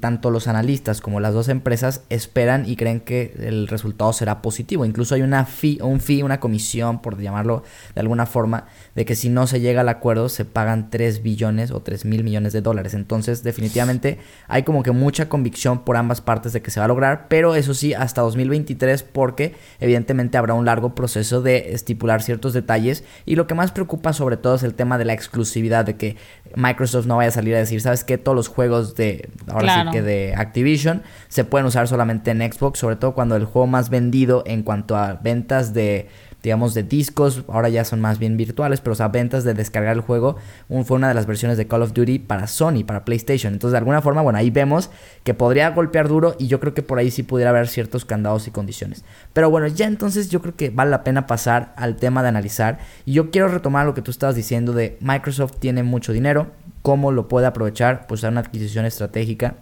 tanto 0.00 0.30
los 0.30 0.46
analistas 0.46 1.00
como 1.00 1.18
las 1.18 1.34
dos 1.34 1.48
empresas 1.48 2.04
esperan 2.08 2.68
y 2.68 2.76
creen 2.76 3.00
que 3.00 3.34
el 3.40 3.66
resultado 3.66 4.12
será 4.12 4.42
positivo. 4.42 4.84
Incluso 4.84 5.16
hay 5.16 5.22
una 5.22 5.44
fee, 5.44 5.80
un 5.82 5.98
fee, 5.98 6.22
una 6.22 6.38
comisión, 6.38 7.02
por 7.02 7.20
llamarlo 7.20 7.64
de 7.96 8.00
alguna 8.00 8.26
forma, 8.26 8.66
de 8.94 9.04
que 9.04 9.14
si 9.14 9.28
no 9.28 9.46
se 9.46 9.60
llega 9.60 9.82
al 9.82 9.88
acuerdo 9.88 10.28
se 10.28 10.44
pagan 10.44 10.90
3 10.90 11.22
billones 11.22 11.70
o 11.70 11.80
3 11.80 12.04
mil 12.04 12.24
millones 12.24 12.52
de 12.52 12.60
dólares. 12.60 12.94
Entonces, 12.94 13.42
definitivamente 13.42 14.18
hay 14.48 14.62
como 14.62 14.82
que 14.82 14.92
mucha 14.92 15.28
convicción 15.28 15.84
por 15.84 15.96
ambas 15.96 16.20
partes 16.20 16.52
de 16.52 16.62
que 16.62 16.70
se 16.70 16.80
va 16.80 16.84
a 16.84 16.88
lograr, 16.88 17.26
pero 17.28 17.54
eso 17.54 17.74
sí, 17.74 17.94
hasta 17.94 18.22
2023 18.22 19.02
porque 19.02 19.54
evidentemente 19.80 20.38
habrá 20.38 20.54
un 20.54 20.64
largo 20.64 20.94
proceso 20.94 21.42
de 21.42 21.72
estipular 21.72 22.22
ciertos 22.22 22.52
detalles 22.52 23.04
y 23.24 23.36
lo 23.36 23.46
que 23.46 23.54
más 23.54 23.72
preocupa 23.72 24.12
sobre 24.12 24.36
todo 24.36 24.54
es 24.54 24.62
el 24.62 24.74
tema 24.74 24.98
de 24.98 25.04
la 25.04 25.12
exclusividad, 25.12 25.84
de 25.84 25.96
que 25.96 26.16
Microsoft 26.54 27.06
no 27.06 27.16
vaya 27.16 27.28
a 27.28 27.32
salir 27.32 27.54
a 27.54 27.58
decir, 27.58 27.80
¿sabes 27.80 28.04
qué? 28.04 28.18
Todos 28.18 28.36
los 28.36 28.48
juegos 28.48 28.94
de, 28.94 29.28
ahora 29.48 29.84
sí 29.84 29.90
que 29.92 30.02
de 30.02 30.34
Activision, 30.36 31.02
se 31.28 31.44
pueden 31.44 31.66
usar 31.66 31.88
solamente 31.88 32.30
en 32.30 32.40
Xbox, 32.40 32.78
sobre 32.78 32.96
todo 32.96 33.14
cuando 33.14 33.36
el 33.36 33.44
juego 33.44 33.66
más 33.66 33.90
vendido 33.90 34.42
en 34.46 34.62
cuanto 34.62 34.96
a 34.96 35.14
ventas 35.14 35.74
de 35.74 36.08
digamos, 36.42 36.74
de 36.74 36.82
discos, 36.82 37.44
ahora 37.48 37.68
ya 37.68 37.84
son 37.84 38.00
más 38.00 38.18
bien 38.18 38.36
virtuales, 38.36 38.80
pero 38.80 38.92
o 38.92 38.96
sea, 38.96 39.08
ventas 39.08 39.44
de 39.44 39.54
descargar 39.54 39.96
el 39.96 40.02
juego, 40.02 40.36
fue 40.84 40.96
una 40.96 41.08
de 41.08 41.14
las 41.14 41.26
versiones 41.26 41.58
de 41.58 41.66
Call 41.66 41.82
of 41.82 41.92
Duty 41.92 42.20
para 42.20 42.46
Sony, 42.46 42.84
para 42.86 43.04
PlayStation. 43.04 43.52
Entonces, 43.52 43.72
de 43.72 43.78
alguna 43.78 44.02
forma, 44.02 44.22
bueno, 44.22 44.38
ahí 44.38 44.50
vemos 44.50 44.90
que 45.24 45.34
podría 45.34 45.70
golpear 45.70 46.08
duro 46.08 46.36
y 46.38 46.46
yo 46.46 46.60
creo 46.60 46.74
que 46.74 46.82
por 46.82 46.98
ahí 46.98 47.10
sí 47.10 47.22
pudiera 47.22 47.50
haber 47.50 47.68
ciertos 47.68 48.04
candados 48.04 48.46
y 48.46 48.50
condiciones. 48.50 49.04
Pero 49.32 49.50
bueno, 49.50 49.66
ya 49.66 49.86
entonces 49.86 50.28
yo 50.28 50.40
creo 50.40 50.54
que 50.54 50.70
vale 50.70 50.90
la 50.90 51.04
pena 51.04 51.26
pasar 51.26 51.72
al 51.76 51.96
tema 51.96 52.22
de 52.22 52.28
analizar 52.28 52.78
y 53.04 53.12
yo 53.12 53.30
quiero 53.30 53.48
retomar 53.48 53.86
lo 53.86 53.94
que 53.94 54.02
tú 54.02 54.10
estabas 54.10 54.36
diciendo 54.36 54.72
de 54.72 54.96
Microsoft 55.00 55.56
tiene 55.58 55.82
mucho 55.82 56.12
dinero, 56.12 56.48
cómo 56.82 57.12
lo 57.12 57.28
puede 57.28 57.46
aprovechar, 57.46 58.06
pues 58.06 58.22
a 58.24 58.28
una 58.28 58.40
adquisición 58.40 58.84
estratégica 58.84 59.56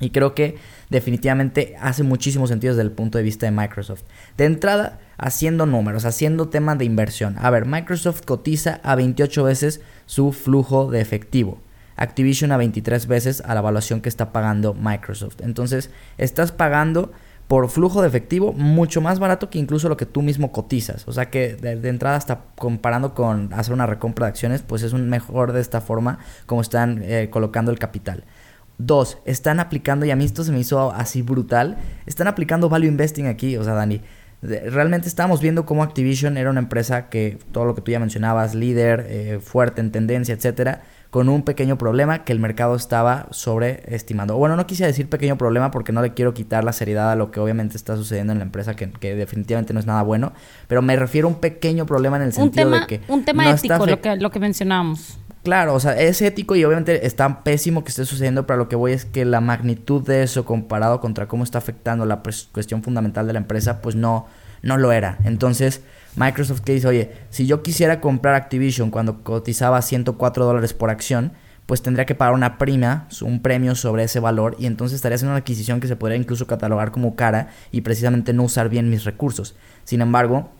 y 0.00 0.10
creo 0.10 0.34
que 0.34 0.56
definitivamente 0.90 1.76
hace 1.80 2.02
muchísimo 2.02 2.46
sentido 2.46 2.74
desde 2.74 2.86
el 2.86 2.92
punto 2.92 3.18
de 3.18 3.24
vista 3.24 3.46
de 3.46 3.52
Microsoft. 3.52 4.02
De 4.36 4.44
entrada, 4.44 4.98
haciendo 5.16 5.66
números, 5.66 6.04
haciendo 6.04 6.48
temas 6.48 6.78
de 6.78 6.84
inversión. 6.84 7.36
A 7.38 7.50
ver, 7.50 7.66
Microsoft 7.66 8.22
cotiza 8.24 8.80
a 8.82 8.94
28 8.94 9.44
veces 9.44 9.80
su 10.06 10.32
flujo 10.32 10.90
de 10.90 11.00
efectivo. 11.00 11.60
Activision 11.96 12.52
a 12.52 12.56
23 12.56 13.08
veces 13.08 13.42
a 13.44 13.54
la 13.54 13.60
evaluación 13.60 14.00
que 14.00 14.08
está 14.08 14.32
pagando 14.32 14.72
Microsoft. 14.72 15.40
Entonces, 15.40 15.90
estás 16.16 16.52
pagando 16.52 17.12
por 17.48 17.70
flujo 17.70 18.02
de 18.02 18.08
efectivo 18.08 18.52
mucho 18.52 19.00
más 19.00 19.18
barato 19.18 19.48
que 19.48 19.58
incluso 19.58 19.88
lo 19.88 19.96
que 19.96 20.04
tú 20.04 20.20
mismo 20.20 20.52
cotizas. 20.52 21.08
O 21.08 21.12
sea 21.12 21.30
que 21.30 21.54
de, 21.56 21.88
entrada 21.88 22.16
hasta 22.16 22.44
comparando 22.56 23.14
con 23.14 23.52
hacer 23.54 23.72
una 23.72 23.86
recompra 23.86 24.26
de 24.26 24.30
acciones, 24.30 24.62
pues 24.62 24.82
es 24.82 24.92
un 24.92 25.08
mejor 25.08 25.52
de 25.52 25.62
esta 25.62 25.80
forma 25.80 26.18
como 26.44 26.60
están 26.60 27.00
eh, 27.02 27.28
colocando 27.30 27.72
el 27.72 27.78
capital. 27.78 28.24
Dos, 28.78 29.18
están 29.24 29.58
aplicando, 29.58 30.06
y 30.06 30.12
a 30.12 30.16
mí 30.16 30.24
esto 30.24 30.44
se 30.44 30.52
me 30.52 30.60
hizo 30.60 30.92
así 30.92 31.22
brutal, 31.22 31.78
están 32.06 32.28
aplicando 32.28 32.68
value 32.68 32.86
investing 32.86 33.26
aquí, 33.26 33.56
o 33.56 33.64
sea, 33.64 33.74
Dani. 33.74 34.00
Realmente 34.40 35.08
estábamos 35.08 35.40
viendo 35.40 35.66
cómo 35.66 35.82
Activision 35.82 36.36
era 36.36 36.48
una 36.48 36.60
empresa 36.60 37.08
que, 37.08 37.38
todo 37.50 37.64
lo 37.64 37.74
que 37.74 37.80
tú 37.80 37.90
ya 37.90 37.98
mencionabas, 37.98 38.54
líder, 38.54 39.04
eh, 39.08 39.40
fuerte 39.42 39.80
en 39.80 39.90
tendencia, 39.90 40.32
etcétera, 40.32 40.82
con 41.10 41.28
un 41.28 41.42
pequeño 41.42 41.76
problema 41.76 42.22
que 42.22 42.32
el 42.32 42.38
mercado 42.38 42.76
estaba 42.76 43.26
sobreestimando. 43.30 44.36
Bueno, 44.36 44.54
no 44.54 44.64
quise 44.68 44.86
decir 44.86 45.08
pequeño 45.08 45.36
problema 45.36 45.72
porque 45.72 45.90
no 45.90 46.00
le 46.00 46.14
quiero 46.14 46.32
quitar 46.32 46.62
la 46.62 46.72
seriedad 46.72 47.10
a 47.10 47.16
lo 47.16 47.32
que 47.32 47.40
obviamente 47.40 47.76
está 47.76 47.96
sucediendo 47.96 48.32
en 48.32 48.38
la 48.38 48.44
empresa, 48.44 48.76
que, 48.76 48.86
definitivamente 49.16 49.72
no 49.72 49.80
es 49.80 49.86
nada 49.86 50.02
bueno, 50.02 50.32
pero 50.68 50.82
me 50.82 50.94
refiero 50.94 51.26
a 51.26 51.30
un 51.32 51.40
pequeño 51.40 51.84
problema 51.84 52.16
en 52.18 52.22
el 52.22 52.32
sentido 52.32 52.70
de 52.70 52.86
que... 52.86 53.00
Un 53.08 53.24
tema 53.24 53.50
ético, 53.50 53.86
lo 53.86 54.00
que, 54.00 54.16
lo 54.16 54.30
que 54.30 54.38
mencionamos. 54.38 55.18
Claro, 55.48 55.72
o 55.72 55.80
sea, 55.80 55.98
es 55.98 56.20
ético 56.20 56.56
y 56.56 56.64
obviamente 56.66 57.06
está 57.06 57.42
pésimo 57.42 57.82
que 57.82 57.88
esté 57.88 58.04
sucediendo, 58.04 58.46
pero 58.46 58.58
lo 58.58 58.68
que 58.68 58.76
voy 58.76 58.92
es 58.92 59.06
que 59.06 59.24
la 59.24 59.40
magnitud 59.40 60.02
de 60.02 60.22
eso 60.22 60.44
comparado 60.44 61.00
contra 61.00 61.26
cómo 61.26 61.42
está 61.42 61.56
afectando 61.56 62.04
la 62.04 62.20
cuestión 62.52 62.82
fundamental 62.82 63.26
de 63.26 63.32
la 63.32 63.38
empresa, 63.38 63.80
pues 63.80 63.96
no, 63.96 64.26
no 64.60 64.76
lo 64.76 64.92
era. 64.92 65.16
Entonces, 65.24 65.80
Microsoft 66.16 66.60
que 66.60 66.74
dice, 66.74 66.88
oye, 66.88 67.12
si 67.30 67.46
yo 67.46 67.62
quisiera 67.62 68.02
comprar 68.02 68.34
Activision 68.34 68.90
cuando 68.90 69.24
cotizaba 69.24 69.80
104 69.80 70.44
dólares 70.44 70.74
por 70.74 70.90
acción, 70.90 71.32
pues 71.64 71.80
tendría 71.80 72.04
que 72.04 72.14
pagar 72.14 72.34
una 72.34 72.58
prima, 72.58 73.08
un 73.22 73.40
premio 73.40 73.74
sobre 73.74 74.04
ese 74.04 74.20
valor 74.20 74.54
y 74.58 74.66
entonces 74.66 74.96
estaría 74.96 75.14
haciendo 75.16 75.32
una 75.32 75.38
adquisición 75.38 75.80
que 75.80 75.88
se 75.88 75.96
podría 75.96 76.18
incluso 76.18 76.46
catalogar 76.46 76.90
como 76.90 77.16
cara 77.16 77.48
y 77.72 77.80
precisamente 77.80 78.34
no 78.34 78.42
usar 78.42 78.68
bien 78.68 78.90
mis 78.90 79.04
recursos. 79.04 79.56
Sin 79.84 80.02
embargo, 80.02 80.50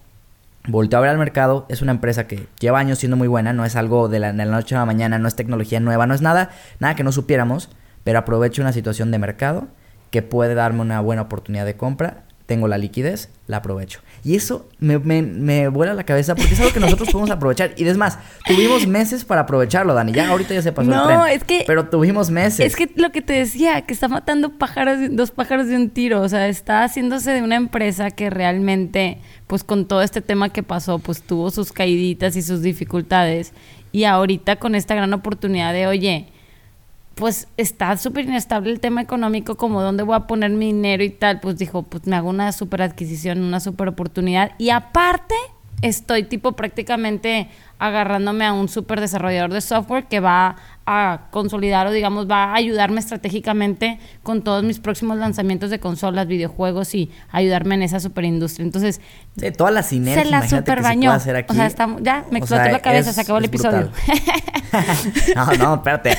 volteó 0.69 0.99
a 0.99 1.03
ver 1.03 1.11
al 1.11 1.19
mercado, 1.19 1.67
es 1.69 1.83
una 1.83 1.93
empresa 1.93 2.27
que 2.27 2.47
lleva 2.61 2.79
años 2.79 2.99
siendo 2.99 3.17
muy 3.17 3.27
buena, 3.27 3.53
no 3.53 3.65
es 3.65 3.75
algo 3.75 4.09
de 4.09 4.21
la, 4.21 4.33
noche 4.33 4.77
a 4.77 4.81
la 4.81 4.87
mañana, 4.87 5.19
no 5.19 5.27
es 5.27 5.35
tecnología 5.35 5.81
nueva, 5.81 6.07
no 6.07 6.15
es 6.15 6.23
nada, 6.23 6.51
nada 6.79 6.95
que 6.95 7.03
no 7.03 7.11
supiéramos, 7.11 7.71
pero 8.05 8.19
aprovecho 8.19 8.63
una 8.63 8.73
situación 8.73 9.11
de 9.11 9.19
mercado 9.19 9.69
que 10.11 10.23
puede 10.23 10.55
darme 10.55 10.83
una 10.83 11.01
buena 11.01 11.23
oportunidad 11.23 11.65
de 11.65 11.77
compra, 11.77 12.25
tengo 12.49 12.67
la 12.67 12.79
liquidez, 12.79 13.29
la 13.47 13.59
aprovecho. 13.59 14.01
Y 14.25 14.35
eso 14.35 14.71
me, 14.79 14.99
me, 14.99 15.69
vuela 15.69 15.93
la 15.93 16.05
cabeza 16.05 16.35
porque 16.35 16.55
es 16.55 16.61
algo 16.61 16.73
que 16.73 16.81
nosotros 16.81 17.11
podemos 17.11 17.31
aprovechar. 17.31 17.75
Y 17.77 17.87
es 17.87 17.99
más, 17.99 18.19
tuvimos 18.47 18.87
meses 18.87 19.27
para 19.27 19.43
aprovecharlo, 19.43 19.93
Dani. 19.93 20.13
Ya 20.13 20.31
ahorita 20.31 20.55
ya 20.55 20.63
se 20.63 20.73
pasó 20.73 20.91
el 20.91 21.07
tren. 21.07 21.21
es 21.31 21.45
que... 21.45 21.65
Pero 21.67 21.91
tuvimos 21.91 22.31
meses. 22.31 22.61
Es 22.61 22.75
que 22.75 22.91
lo 22.97 23.13
que 23.13 23.21
te 23.21 23.35
decía, 23.35 23.83
que 23.83 23.93
está 23.93 24.09
matando 24.09 24.57
pájaros, 24.57 24.97
dos 25.11 25.31
pájaros 25.31 25.67
de 25.67 25.77
un 25.77 25.91
tiro. 25.91 26.23
O 26.23 26.29
sea, 26.31 26.49
está 26.49 26.85
haciéndose 26.85 27.33
de 27.33 27.43
una 27.43 27.57
empresa 27.57 28.11
que 28.11 28.31
realmente 28.31 29.19
pues 29.47 29.63
con 29.63 29.85
todo 29.85 30.01
este 30.01 30.23
tema 30.23 30.49
que 30.49 30.63
pasó, 30.63 30.99
pues 31.01 31.21
tuvo 31.21 31.51
sus 31.51 31.71
caíditas 31.71 32.35
y 32.35 32.41
sus 32.41 32.63
dificultades. 32.63 33.53
Y 33.93 34.05
ahorita 34.05 34.57
con 34.57 34.75
esta 34.75 34.95
gran 34.95 35.13
oportunidad 35.13 35.75
de, 35.75 35.87
oye, 35.87 36.29
pues 37.19 37.49
está 37.57 37.97
súper 37.97 38.27
inestable 38.27 38.71
el 38.71 38.79
tema 38.79 39.03
económico, 39.03 39.57
como 39.57 39.83
dónde 39.83 40.05
voy 40.05 40.15
a 40.15 40.29
poner 40.29 40.53
mi 40.53 40.67
dinero 40.67 41.03
y 41.03 41.11
tal, 41.11 41.41
pues 41.41 41.59
dijo, 41.59 41.83
pues 41.83 42.07
me 42.07 42.15
hago 42.15 42.31
una 42.31 42.53
super 42.53 42.81
adquisición, 42.81 43.43
una 43.43 43.59
super 43.59 43.89
oportunidad. 43.89 44.53
Y 44.57 44.71
aparte, 44.71 45.35
estoy 45.83 46.25
tipo 46.25 46.53
prácticamente 46.53 47.49
agarrándome 47.79 48.45
a 48.45 48.53
un 48.53 48.69
super 48.69 49.01
desarrollador 49.01 49.53
de 49.53 49.61
software 49.61 50.07
que 50.07 50.19
va 50.19 50.57
a 50.85 51.29
consolidar 51.31 51.87
o 51.87 51.93
digamos 51.93 52.29
va 52.29 52.47
a 52.47 52.55
ayudarme 52.55 52.99
estratégicamente 52.99 54.01
con 54.23 54.43
todos 54.43 54.65
mis 54.65 54.81
próximos 54.81 55.19
lanzamientos 55.19 55.71
de 55.71 55.79
consolas, 55.79 56.27
videojuegos 56.27 56.95
y 56.95 57.11
ayudarme 57.31 57.77
en 57.77 57.83
esa 57.83 58.01
super 58.01 58.25
industria. 58.25 58.65
Entonces, 58.65 59.01
sí, 59.37 59.51
toda 59.53 59.71
la 59.71 59.83
sinergia 59.83 60.25
se 60.25 60.31
la 60.31 60.49
super 60.49 60.83
bañó. 60.83 61.15
O 61.15 61.21
sea, 61.21 61.45
ya 62.01 62.25
me 62.31 62.39
explotó 62.39 62.69
la 62.69 62.81
cabeza, 62.81 63.13
se 63.13 63.21
acabó 63.21 63.39
el 63.39 63.45
episodio. 63.45 63.91
no, 65.37 65.53
no, 65.59 65.75
espérate. 65.75 66.19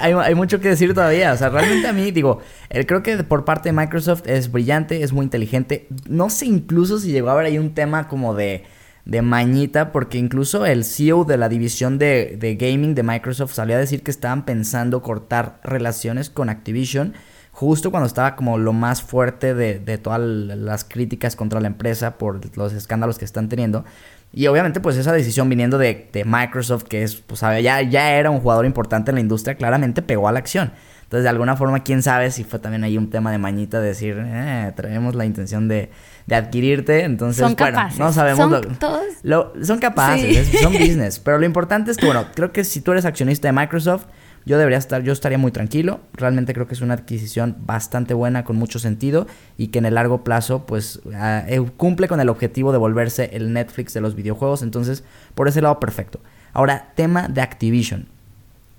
Hay, 0.00 0.12
hay, 0.12 0.34
mucho 0.34 0.60
que 0.60 0.68
decir 0.68 0.94
todavía. 0.94 1.32
O 1.32 1.36
sea, 1.36 1.48
realmente 1.48 1.88
a 1.88 1.92
mí 1.92 2.10
digo, 2.12 2.40
creo 2.86 3.02
que 3.02 3.16
por 3.24 3.44
parte 3.44 3.70
de 3.70 3.72
Microsoft 3.72 4.22
es 4.26 4.52
brillante, 4.52 5.02
es 5.02 5.12
muy 5.12 5.24
inteligente. 5.24 5.88
No 6.08 6.30
sé 6.30 6.46
incluso 6.46 6.98
si 6.98 7.10
llegó 7.10 7.30
a 7.30 7.32
haber 7.32 7.46
ahí 7.46 7.58
un 7.58 7.74
tema 7.74 8.06
como 8.06 8.34
de 8.34 8.64
de 9.10 9.22
mañita, 9.22 9.90
porque 9.90 10.18
incluso 10.18 10.64
el 10.66 10.84
CEO 10.84 11.24
de 11.24 11.36
la 11.36 11.48
división 11.48 11.98
de, 11.98 12.56
gaming 12.60 12.94
de 12.94 13.02
Microsoft 13.02 13.52
salió 13.52 13.74
a 13.74 13.80
decir 13.80 14.04
que 14.04 14.12
estaban 14.12 14.44
pensando 14.44 15.02
cortar 15.02 15.58
relaciones 15.64 16.30
con 16.30 16.48
Activision 16.48 17.14
justo 17.50 17.90
cuando 17.90 18.06
estaba 18.06 18.36
como 18.36 18.56
lo 18.56 18.72
más 18.72 19.02
fuerte 19.02 19.52
de, 19.52 19.80
de 19.80 19.98
todas 19.98 20.20
las 20.20 20.84
críticas 20.84 21.34
contra 21.34 21.60
la 21.60 21.66
empresa 21.66 22.18
por 22.18 22.56
los 22.56 22.72
escándalos 22.72 23.18
que 23.18 23.24
están 23.24 23.48
teniendo. 23.48 23.84
Y 24.32 24.46
obviamente 24.46 24.78
pues 24.78 24.96
esa 24.96 25.12
decisión 25.12 25.48
viniendo 25.48 25.76
de, 25.76 26.08
Microsoft, 26.24 26.84
que 26.84 27.02
es, 27.02 27.16
pues 27.16 27.40
ya, 27.40 27.82
ya 27.82 28.12
era 28.12 28.30
un 28.30 28.38
jugador 28.38 28.64
importante 28.64 29.10
en 29.10 29.16
la 29.16 29.20
industria, 29.20 29.56
claramente 29.56 30.02
pegó 30.02 30.28
a 30.28 30.32
la 30.32 30.38
acción. 30.38 30.70
Entonces, 31.10 31.24
de 31.24 31.30
alguna 31.30 31.56
forma, 31.56 31.82
quién 31.82 32.04
sabe 32.04 32.30
si 32.30 32.44
fue 32.44 32.60
también 32.60 32.84
ahí 32.84 32.96
un 32.96 33.10
tema 33.10 33.32
de 33.32 33.38
mañita 33.38 33.80
de 33.80 33.88
decir, 33.88 34.16
eh, 34.24 34.72
traemos 34.76 35.16
la 35.16 35.24
intención 35.24 35.66
de, 35.66 35.90
de 36.30 36.36
adquirirte. 36.36 37.04
Entonces, 37.04 37.44
son 37.44 37.56
bueno, 37.56 37.76
capaces. 37.76 37.98
no 37.98 38.12
sabemos. 38.12 38.38
Son 38.38 38.76
todos. 38.76 39.66
son 39.66 39.78
capaces, 39.78 40.48
son 40.62 40.72
business. 40.78 41.18
Pero 41.18 41.38
lo 41.38 41.44
importante 41.44 41.90
es 41.90 41.96
que, 41.96 42.06
bueno, 42.06 42.24
creo 42.34 42.52
que 42.52 42.64
si 42.64 42.80
tú 42.80 42.92
eres 42.92 43.04
accionista 43.04 43.48
de 43.48 43.52
Microsoft, 43.52 44.06
yo 44.46 44.56
debería 44.56 44.78
estar, 44.78 45.02
yo 45.02 45.12
estaría 45.12 45.38
muy 45.38 45.50
tranquilo. 45.50 46.00
Realmente 46.14 46.54
creo 46.54 46.68
que 46.68 46.74
es 46.74 46.80
una 46.80 46.94
adquisición 46.94 47.56
bastante 47.66 48.14
buena, 48.14 48.44
con 48.44 48.56
mucho 48.56 48.78
sentido 48.78 49.26
y 49.58 49.68
que 49.68 49.80
en 49.80 49.86
el 49.86 49.96
largo 49.96 50.22
plazo, 50.22 50.66
pues, 50.66 51.00
ah, 51.14 51.42
eh, 51.48 51.60
cumple 51.76 52.06
con 52.06 52.20
el 52.20 52.28
objetivo 52.28 52.70
de 52.70 52.78
volverse 52.78 53.30
el 53.32 53.52
Netflix 53.52 53.92
de 53.92 54.00
los 54.00 54.14
videojuegos. 54.14 54.62
Entonces, 54.62 55.02
por 55.34 55.48
ese 55.48 55.60
lado, 55.60 55.80
perfecto. 55.80 56.20
Ahora, 56.52 56.92
tema 56.94 57.28
de 57.28 57.40
Activision. 57.40 58.06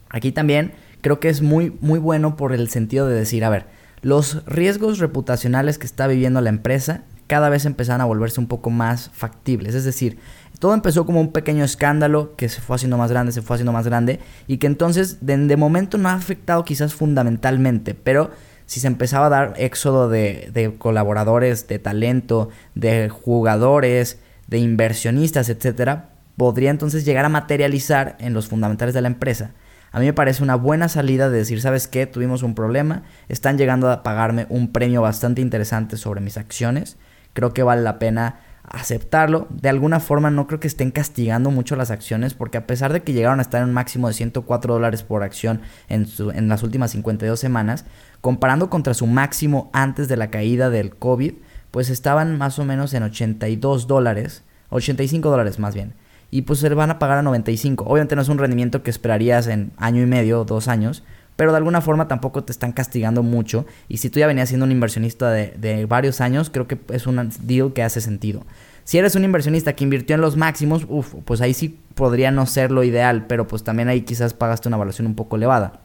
Aquí 0.09 0.31
también 0.31 0.71
creo 1.01 1.19
que 1.19 1.27
es 1.27 1.41
muy, 1.41 1.77
muy 1.81 1.99
bueno 1.99 2.37
por 2.37 2.53
el 2.53 2.69
sentido 2.69 3.07
de 3.07 3.15
decir, 3.15 3.43
a 3.43 3.49
ver, 3.49 3.65
los 4.01 4.45
riesgos 4.45 4.99
reputacionales 4.99 5.77
que 5.77 5.85
está 5.85 6.07
viviendo 6.07 6.41
la 6.41 6.49
empresa 6.49 7.03
cada 7.31 7.47
vez 7.47 7.63
empezaron 7.63 8.01
a 8.01 8.05
volverse 8.05 8.41
un 8.41 8.47
poco 8.47 8.69
más 8.69 9.09
factibles. 9.13 9.73
Es 9.73 9.85
decir, 9.85 10.17
todo 10.59 10.73
empezó 10.73 11.05
como 11.05 11.21
un 11.21 11.31
pequeño 11.31 11.63
escándalo 11.63 12.35
que 12.35 12.49
se 12.49 12.59
fue 12.59 12.75
haciendo 12.75 12.97
más 12.97 13.09
grande, 13.09 13.31
se 13.31 13.41
fue 13.41 13.55
haciendo 13.55 13.71
más 13.71 13.85
grande 13.85 14.19
y 14.47 14.57
que 14.57 14.67
entonces 14.67 15.25
de, 15.25 15.37
de 15.37 15.55
momento 15.55 15.97
no 15.97 16.09
ha 16.09 16.13
afectado 16.13 16.65
quizás 16.65 16.93
fundamentalmente, 16.93 17.93
pero 17.93 18.31
si 18.65 18.81
se 18.81 18.87
empezaba 18.87 19.27
a 19.27 19.29
dar 19.29 19.53
éxodo 19.55 20.09
de, 20.09 20.49
de 20.53 20.75
colaboradores, 20.77 21.69
de 21.69 21.79
talento, 21.79 22.49
de 22.75 23.07
jugadores, 23.07 24.19
de 24.47 24.57
inversionistas, 24.57 25.47
etcétera, 25.47 26.09
podría 26.35 26.69
entonces 26.69 27.05
llegar 27.05 27.23
a 27.23 27.29
materializar 27.29 28.17
en 28.19 28.33
los 28.33 28.49
fundamentales 28.49 28.93
de 28.93 28.99
la 28.99 29.07
empresa 29.07 29.51
a 29.93 29.99
mí 29.99 30.05
me 30.05 30.13
parece 30.13 30.41
una 30.41 30.55
buena 30.55 30.87
salida 30.87 31.29
de 31.29 31.37
decir, 31.39 31.61
¿sabes 31.61 31.87
qué? 31.87 32.05
Tuvimos 32.07 32.43
un 32.43 32.55
problema, 32.55 33.03
están 33.27 33.57
llegando 33.57 33.91
a 33.91 34.03
pagarme 34.03 34.45
un 34.49 34.71
premio 34.71 35.01
bastante 35.01 35.41
interesante 35.41 35.97
sobre 35.97 36.21
mis 36.21 36.37
acciones, 36.37 36.97
creo 37.33 37.53
que 37.53 37.63
vale 37.63 37.81
la 37.81 37.99
pena 37.99 38.39
aceptarlo. 38.63 39.47
De 39.49 39.69
alguna 39.69 39.99
forma 39.99 40.31
no 40.31 40.47
creo 40.47 40.59
que 40.59 40.67
estén 40.67 40.91
castigando 40.91 41.51
mucho 41.51 41.75
las 41.75 41.91
acciones 41.91 42.33
porque 42.33 42.57
a 42.57 42.67
pesar 42.67 42.93
de 42.93 43.01
que 43.01 43.13
llegaron 43.13 43.39
a 43.39 43.41
estar 43.41 43.61
en 43.61 43.69
un 43.69 43.73
máximo 43.73 44.07
de 44.07 44.13
104 44.13 44.73
dólares 44.73 45.03
por 45.03 45.23
acción 45.23 45.61
en, 45.89 46.07
en 46.33 46.47
las 46.47 46.63
últimas 46.63 46.91
52 46.91 47.39
semanas, 47.39 47.85
comparando 48.21 48.69
contra 48.69 48.93
su 48.93 49.07
máximo 49.07 49.69
antes 49.73 50.07
de 50.07 50.17
la 50.17 50.29
caída 50.29 50.69
del 50.69 50.95
COVID, 50.95 51.33
pues 51.71 51.89
estaban 51.89 52.37
más 52.37 52.59
o 52.59 52.65
menos 52.65 52.93
en 52.93 53.03
82 53.03 53.87
dólares, 53.87 54.43
85 54.69 55.29
dólares 55.29 55.59
más 55.59 55.73
bien. 55.73 55.93
Y 56.33 56.43
pues 56.43 56.59
se 56.59 56.69
van 56.69 56.91
a 56.91 56.99
pagar 56.99 57.17
a 57.17 57.23
95. 57.23 57.83
Obviamente 57.85 58.15
no 58.15 58.21
es 58.21 58.29
un 58.29 58.37
rendimiento 58.37 58.83
que 58.83 58.89
esperarías 58.89 59.47
en 59.47 59.73
año 59.75 60.01
y 60.01 60.05
medio, 60.05 60.45
dos 60.45 60.69
años, 60.69 61.03
pero 61.41 61.53
de 61.53 61.57
alguna 61.57 61.81
forma 61.81 62.07
tampoco 62.07 62.43
te 62.43 62.51
están 62.51 62.71
castigando 62.71 63.23
mucho. 63.23 63.65
Y 63.89 63.97
si 63.97 64.11
tú 64.11 64.19
ya 64.19 64.27
venías 64.27 64.49
siendo 64.49 64.63
un 64.63 64.71
inversionista 64.71 65.31
de, 65.31 65.87
varios 65.89 66.21
años, 66.21 66.51
creo 66.51 66.67
que 66.67 66.77
es 66.93 67.07
un 67.07 67.31
deal 67.41 67.73
que 67.73 67.81
hace 67.81 67.99
sentido. 67.99 68.45
Si 68.83 68.99
eres 68.99 69.15
un 69.15 69.23
inversionista 69.23 69.73
que 69.73 69.83
invirtió 69.83 70.13
en 70.13 70.21
los 70.21 70.37
máximos, 70.37 70.85
uf, 70.87 71.15
pues 71.25 71.41
ahí 71.41 71.55
sí 71.55 71.79
podría 71.95 72.29
no 72.29 72.45
ser 72.45 72.69
lo 72.69 72.83
ideal, 72.83 73.25
pero 73.25 73.47
pues 73.47 73.63
también 73.63 73.89
ahí 73.89 74.01
quizás 74.01 74.35
pagaste 74.35 74.67
una 74.67 74.77
evaluación 74.77 75.07
un 75.07 75.15
poco 75.15 75.35
elevada. 75.35 75.79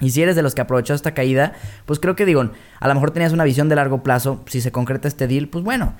Y 0.00 0.12
si 0.12 0.22
eres 0.22 0.34
de 0.34 0.40
los 0.40 0.54
que 0.54 0.62
aprovechó 0.62 0.94
esta 0.94 1.12
caída, 1.12 1.52
pues 1.84 2.00
creo 2.00 2.16
que 2.16 2.24
digo, 2.24 2.48
a 2.80 2.88
lo 2.88 2.94
mejor 2.94 3.10
tenías 3.10 3.34
una 3.34 3.44
visión 3.44 3.68
de 3.68 3.76
largo 3.76 4.02
plazo, 4.02 4.40
si 4.46 4.62
se 4.62 4.72
concreta 4.72 5.08
este 5.08 5.28
deal, 5.28 5.48
pues 5.48 5.62
bueno, 5.62 5.92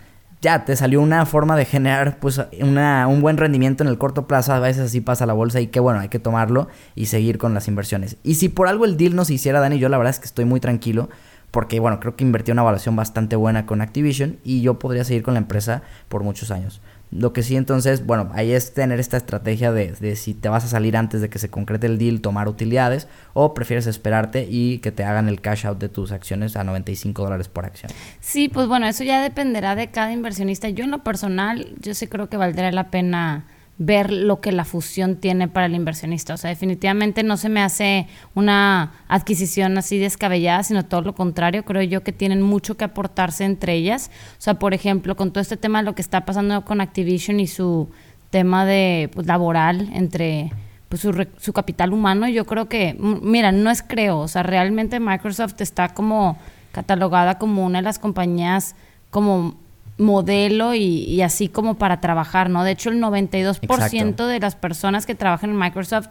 ya 0.42 0.64
te 0.64 0.76
salió 0.76 1.00
una 1.00 1.26
forma 1.26 1.56
de 1.56 1.64
generar 1.64 2.18
pues 2.18 2.40
una, 2.60 3.06
un 3.08 3.20
buen 3.20 3.36
rendimiento 3.36 3.82
en 3.82 3.88
el 3.88 3.98
corto 3.98 4.26
plazo. 4.26 4.52
A 4.52 4.60
veces 4.60 4.86
así 4.86 5.00
pasa 5.00 5.26
la 5.26 5.32
bolsa 5.32 5.60
y 5.60 5.68
que 5.68 5.80
bueno, 5.80 6.00
hay 6.00 6.08
que 6.08 6.18
tomarlo 6.18 6.68
y 6.94 7.06
seguir 7.06 7.38
con 7.38 7.54
las 7.54 7.68
inversiones. 7.68 8.16
Y 8.22 8.34
si 8.34 8.48
por 8.48 8.68
algo 8.68 8.84
el 8.84 8.96
deal 8.96 9.16
no 9.16 9.24
se 9.24 9.34
hiciera, 9.34 9.60
Dani, 9.60 9.78
yo 9.78 9.88
la 9.88 9.98
verdad 9.98 10.10
es 10.10 10.18
que 10.18 10.26
estoy 10.26 10.44
muy 10.44 10.60
tranquilo 10.60 11.08
porque 11.50 11.80
bueno, 11.80 12.00
creo 12.00 12.16
que 12.16 12.24
invertí 12.24 12.52
una 12.52 12.62
evaluación 12.62 12.96
bastante 12.96 13.34
buena 13.34 13.66
con 13.66 13.80
Activision 13.80 14.38
y 14.44 14.60
yo 14.60 14.78
podría 14.78 15.04
seguir 15.04 15.22
con 15.22 15.34
la 15.34 15.40
empresa 15.40 15.82
por 16.08 16.22
muchos 16.22 16.50
años. 16.50 16.80
Lo 17.10 17.32
que 17.32 17.42
sí 17.42 17.56
entonces, 17.56 18.04
bueno, 18.04 18.30
ahí 18.34 18.52
es 18.52 18.74
tener 18.74 18.98
esta 18.98 19.16
estrategia 19.16 19.72
de, 19.72 20.16
si 20.16 20.34
te 20.34 20.48
vas 20.48 20.64
a 20.64 20.68
salir 20.68 20.96
antes 20.96 21.20
de 21.20 21.28
que 21.28 21.38
se 21.38 21.48
concrete 21.48 21.86
el 21.86 21.98
deal, 21.98 22.20
tomar 22.20 22.48
utilidades, 22.48 23.06
o 23.32 23.54
prefieres 23.54 23.86
esperarte 23.86 24.46
y 24.48 24.78
que 24.78 24.92
te 24.92 25.04
hagan 25.04 25.28
el 25.28 25.40
cash 25.40 25.66
out 25.66 25.78
de 25.78 25.88
tus 25.88 26.12
acciones 26.12 26.56
a 26.56 26.64
95 26.64 27.22
dólares 27.22 27.48
por 27.48 27.64
acción. 27.64 27.92
Sí, 28.20 28.48
pues 28.48 28.66
bueno, 28.66 28.86
eso 28.86 29.04
ya 29.04 29.22
dependerá 29.22 29.76
de 29.76 29.90
cada 29.90 30.12
inversionista. 30.12 30.68
Yo 30.68 30.84
en 30.84 30.90
lo 30.90 31.04
personal, 31.04 31.74
yo 31.80 31.94
sí 31.94 32.08
creo 32.08 32.28
que 32.28 32.36
valdría 32.36 32.72
la 32.72 32.90
pena 32.90 33.44
ver 33.78 34.10
lo 34.10 34.40
que 34.40 34.52
la 34.52 34.64
fusión 34.64 35.16
tiene 35.16 35.48
para 35.48 35.66
el 35.66 35.74
inversionista. 35.74 36.34
O 36.34 36.36
sea, 36.36 36.50
definitivamente 36.50 37.22
no 37.22 37.36
se 37.36 37.48
me 37.48 37.60
hace 37.60 38.06
una 38.34 38.92
adquisición 39.08 39.76
así 39.76 39.98
descabellada, 39.98 40.62
sino 40.62 40.84
todo 40.84 41.02
lo 41.02 41.14
contrario. 41.14 41.64
Creo 41.64 41.82
yo 41.82 42.02
que 42.02 42.12
tienen 42.12 42.40
mucho 42.40 42.76
que 42.76 42.84
aportarse 42.84 43.44
entre 43.44 43.74
ellas. 43.74 44.10
O 44.38 44.40
sea, 44.40 44.54
por 44.54 44.72
ejemplo, 44.72 45.16
con 45.16 45.30
todo 45.30 45.42
este 45.42 45.56
tema 45.56 45.80
de 45.80 45.84
lo 45.84 45.94
que 45.94 46.02
está 46.02 46.24
pasando 46.24 46.64
con 46.64 46.80
Activision 46.80 47.38
y 47.40 47.46
su 47.46 47.88
tema 48.30 48.64
de 48.64 49.10
pues, 49.12 49.26
laboral 49.26 49.90
entre 49.92 50.50
pues, 50.88 51.02
su, 51.02 51.26
su 51.38 51.52
capital 51.52 51.92
humano, 51.92 52.28
yo 52.28 52.46
creo 52.46 52.68
que, 52.68 52.96
mira, 52.98 53.52
no 53.52 53.70
es 53.70 53.82
creo, 53.82 54.18
o 54.18 54.28
sea, 54.28 54.42
realmente 54.42 55.00
Microsoft 55.00 55.60
está 55.60 55.88
como 55.94 56.38
catalogada 56.72 57.38
como 57.38 57.64
una 57.64 57.78
de 57.78 57.82
las 57.82 57.98
compañías 57.98 58.74
como 59.10 59.56
modelo 59.98 60.74
y, 60.74 61.22
así 61.22 61.48
como 61.48 61.74
para 61.74 62.00
trabajar, 62.00 62.50
¿no? 62.50 62.64
De 62.64 62.72
hecho, 62.72 62.90
el 62.90 63.00
92% 63.00 64.26
de 64.26 64.40
las 64.40 64.54
personas 64.54 65.06
que 65.06 65.14
trabajan 65.14 65.50
en 65.50 65.58
Microsoft 65.58 66.08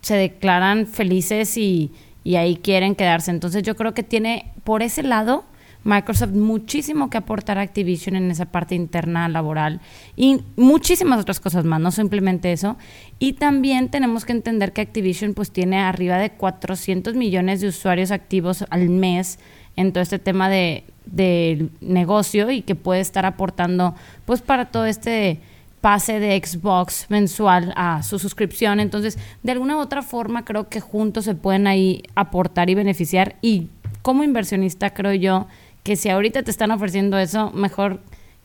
se 0.00 0.16
declaran 0.16 0.86
felices 0.86 1.56
y, 1.56 1.92
y, 2.24 2.36
ahí 2.36 2.56
quieren 2.56 2.94
quedarse. 2.94 3.30
Entonces 3.30 3.62
yo 3.62 3.76
creo 3.76 3.94
que 3.94 4.02
tiene 4.02 4.52
por 4.64 4.82
ese 4.82 5.02
lado 5.02 5.44
Microsoft 5.84 6.30
muchísimo 6.30 7.10
que 7.10 7.18
aportar 7.18 7.58
a 7.58 7.62
Activision 7.62 8.16
en 8.16 8.30
esa 8.30 8.46
parte 8.46 8.74
interna 8.74 9.28
laboral 9.28 9.80
y 10.16 10.42
muchísimas 10.56 11.20
otras 11.20 11.40
cosas 11.40 11.64
más, 11.64 11.80
no 11.80 11.90
simplemente 11.90 12.52
eso. 12.52 12.76
Y 13.18 13.34
también 13.34 13.90
tenemos 13.90 14.24
que 14.24 14.32
entender 14.32 14.72
que 14.72 14.80
Activision 14.80 15.34
pues 15.34 15.50
tiene 15.50 15.80
arriba 15.80 16.18
de 16.18 16.30
400 16.30 17.14
millones 17.14 17.60
de 17.60 17.68
usuarios 17.68 18.10
activos 18.10 18.64
al 18.70 18.88
mes 18.88 19.38
en 19.76 19.92
todo 19.92 20.02
este 20.02 20.18
tema 20.18 20.48
de, 20.48 20.84
del 21.06 21.70
negocio 21.80 22.50
y 22.50 22.62
que 22.62 22.74
puede 22.74 23.00
estar 23.00 23.26
aportando 23.26 23.94
pues 24.24 24.42
para 24.42 24.66
todo 24.66 24.86
este 24.86 25.40
pase 25.80 26.20
de 26.20 26.40
Xbox 26.42 27.06
mensual 27.08 27.72
a 27.76 28.02
su 28.02 28.18
suscripción. 28.18 28.78
Entonces, 28.78 29.18
de 29.42 29.52
alguna 29.52 29.76
u 29.76 29.80
otra 29.80 30.02
forma 30.02 30.44
creo 30.44 30.68
que 30.68 30.80
juntos 30.80 31.24
se 31.24 31.34
pueden 31.34 31.66
ahí 31.66 32.02
aportar 32.14 32.70
y 32.70 32.74
beneficiar 32.74 33.36
y 33.42 33.68
como 34.02 34.24
inversionista 34.24 34.94
creo 34.94 35.12
yo 35.12 35.46
que 35.82 35.96
si 35.96 36.08
ahorita 36.08 36.42
te 36.42 36.50
están 36.50 36.70
ofreciendo 36.70 37.18
eso, 37.18 37.50
mejor 37.50 38.00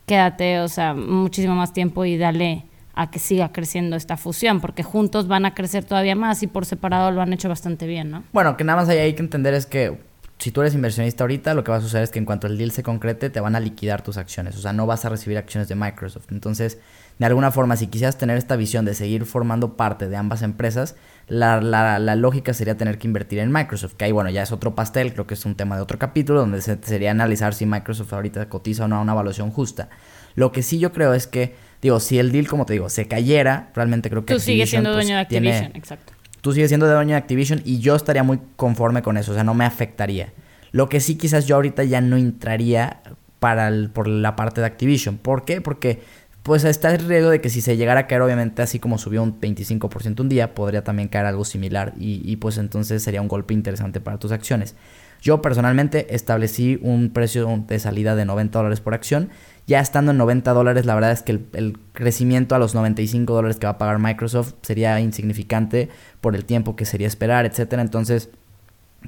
quédate, 0.08 0.60
o 0.62 0.68
sea, 0.68 0.94
muchísimo 0.94 1.54
más 1.56 1.74
tiempo 1.74 2.06
y 2.06 2.18
dale 2.18 2.66
a 2.96 3.12
que 3.12 3.20
siga 3.20 3.52
creciendo 3.52 3.96
esta 3.96 4.18
fusión, 4.18 4.60
porque 4.60 4.82
juntos 4.82 5.28
van 5.28 5.46
a 5.46 5.54
crecer 5.54 5.86
todavía 5.86 6.16
más 6.16 6.42
y 6.42 6.48
por 6.48 6.66
separado 6.66 7.12
lo 7.12 7.22
han 7.22 7.32
hecho 7.32 7.48
bastante 7.48 7.86
bien, 7.86 8.10
¿no? 8.10 8.24
Bueno, 8.34 8.58
que 8.58 8.64
nada 8.64 8.82
más 8.82 8.90
hay, 8.90 8.98
hay 8.98 9.14
que 9.14 9.22
entender 9.22 9.54
es 9.54 9.68
que 9.68 10.00
si 10.40 10.52
tú 10.52 10.62
eres 10.62 10.76
inversionista 10.76 11.24
ahorita, 11.24 11.56
lo 11.56 11.64
que 11.64 11.72
va 11.72 11.78
a 11.78 11.82
suceder 11.82 12.04
es 12.04 12.12
que 12.12 12.20
en 12.20 12.26
cuanto 12.26 12.46
el 12.46 12.58
deal 12.58 12.70
se 12.72 12.84
concrete, 12.84 13.32
te 13.32 13.40
van 13.40 13.56
a 13.56 13.60
liquidar 13.60 14.04
tus 14.04 14.18
acciones. 14.18 14.56
O 14.56 14.62
sea, 14.62 14.72
no 14.72 14.86
vas 14.86 15.04
a 15.04 15.10
recibir 15.10 15.38
acciones 15.38 15.68
de 15.68 15.74
Microsoft. 15.74 16.28
Entonces, 16.32 16.78
de 17.18 17.26
alguna 17.26 17.50
forma, 17.50 17.76
si 17.76 17.88
quisieras 17.88 18.20
tener 18.20 18.38
esta 18.38 18.56
visión 18.56 18.86
de 18.86 18.94
seguir 18.94 19.26
formando 19.26 19.76
parte 19.76 20.08
de 20.08 20.16
ambas 20.16 20.44
empresas, 20.44 20.96
la, 21.28 21.60
la, 21.60 22.16
lógica 22.16 22.54
sería 22.54 22.78
tener 22.78 23.00
que 23.00 23.08
invertir 23.08 23.40
en 23.40 23.52
Microsoft. 23.52 23.96
Que 23.96 24.06
ahí, 24.06 24.12
bueno, 24.12 24.30
ya 24.30 24.44
es 24.44 24.52
otro 24.52 24.76
pastel, 24.76 25.14
creo 25.14 25.26
que 25.26 25.34
es 25.34 25.44
un 25.44 25.56
tema 25.56 25.76
de 25.76 25.82
otro 25.82 25.98
capítulo, 25.98 26.42
donde 26.42 26.62
se, 26.62 26.78
sería 26.84 27.10
analizar 27.10 27.56
si 27.56 27.66
Microsoft 27.66 28.14
ahorita 28.14 28.48
cotiza 28.48 28.86
o 28.86 28.88
no 28.88 28.98
a 28.98 29.02
una 29.02 29.14
evaluación 29.14 29.50
justa. 29.50 29.90
Lo 30.36 30.52
que 30.52 30.62
sí 30.62 30.78
yo 30.78 30.94
creo 30.94 31.16
es 31.16 31.26
que, 31.26 31.56
digo, 31.82 32.00
si 32.00 32.20
el 32.20 32.32
deal, 32.32 32.48
como 32.48 32.68
te 32.68 32.74
digo, 32.74 32.90
se 32.90 33.08
cayera, 33.08 33.72
realmente 33.74 34.12
creo 34.12 34.24
que... 34.24 34.36
Tú 34.36 34.40
sigues 34.40 34.70
siendo 34.70 34.94
dueño 34.94 35.18
de 35.18 35.26
pues, 35.26 35.38
Activision, 35.38 35.72
exacto 35.76 36.17
tú 36.48 36.54
sigues 36.54 36.70
siendo 36.70 36.88
dueño 36.88 37.10
de 37.10 37.18
Activision 37.18 37.62
y 37.66 37.80
yo 37.80 37.94
estaría 37.94 38.24
muy 38.24 38.40
conforme 38.56 39.02
con 39.02 39.18
eso, 39.18 39.34
o 39.34 39.36
sea, 39.36 39.44
no 39.44 39.54
me 39.54 39.66
afectaría. 39.66 40.32
Lo 40.72 40.88
que 40.88 41.02
sí 41.02 41.16
quizás 41.16 41.46
yo 41.46 41.56
ahorita 41.56 41.84
ya 41.84 42.00
no 42.00 42.16
entraría 42.16 43.02
para 43.40 43.70
por 43.92 44.08
la 44.08 44.38
parte 44.38 44.62
de 44.62 44.68
Activision. 44.68 45.18
¿Por 45.18 45.44
qué? 45.44 45.60
Porque 45.60 46.00
pues 46.44 46.64
está 46.64 46.96
el 46.96 47.06
riesgo 47.06 47.32
de 47.32 47.42
que 47.42 47.50
si 47.50 47.60
se 47.60 47.76
llegara 47.76 48.00
a 48.00 48.08
caer, 48.08 48.22
obviamente, 48.22 48.62
así 48.62 48.80
como 48.80 48.98
subió 48.98 49.24
un 49.24 49.42
25% 49.42 50.22
un 50.22 50.30
día, 50.30 50.56
podría 50.56 50.86
también 50.86 51.10
caer 51.10 51.26
algo 51.26 51.44
similar 51.44 51.94
y, 51.98 52.34
pues 52.38 52.58
entonces 52.58 53.04
sería 53.04 53.22
un 53.22 53.28
golpe 53.28 53.54
interesante 53.54 54.00
para 54.00 54.18
tus 54.18 54.32
acciones. 54.32 54.74
Yo 55.22 55.42
personalmente 55.42 56.14
establecí 56.16 56.80
un 56.82 57.10
precio 57.10 57.64
de 57.68 57.80
salida 57.80 58.16
de 58.16 58.26
90 58.26 58.60
dólares 58.60 58.82
por 58.82 58.94
acción. 58.94 59.30
Ya 59.66 59.82
estando 59.82 60.12
en 60.12 60.18
90 60.18 60.54
dólares, 60.54 60.86
la 60.86 60.96
verdad 60.96 61.12
es 61.12 61.22
que 61.22 61.32
el, 61.32 61.78
crecimiento 61.94 62.56
a 62.56 62.60
los 62.60 62.74
95 62.74 63.34
dólares 63.34 63.58
que 63.58 63.66
va 63.66 63.74
a 63.74 63.78
pagar 63.78 64.00
Microsoft 64.00 64.54
sería 64.62 65.00
insignificante 65.00 65.90
por 66.22 66.36
el 66.36 66.46
tiempo 66.46 66.76
que 66.76 66.86
sería 66.86 67.08
esperar, 67.08 67.46
etcétera. 67.46 67.82
Entonces, 67.82 68.30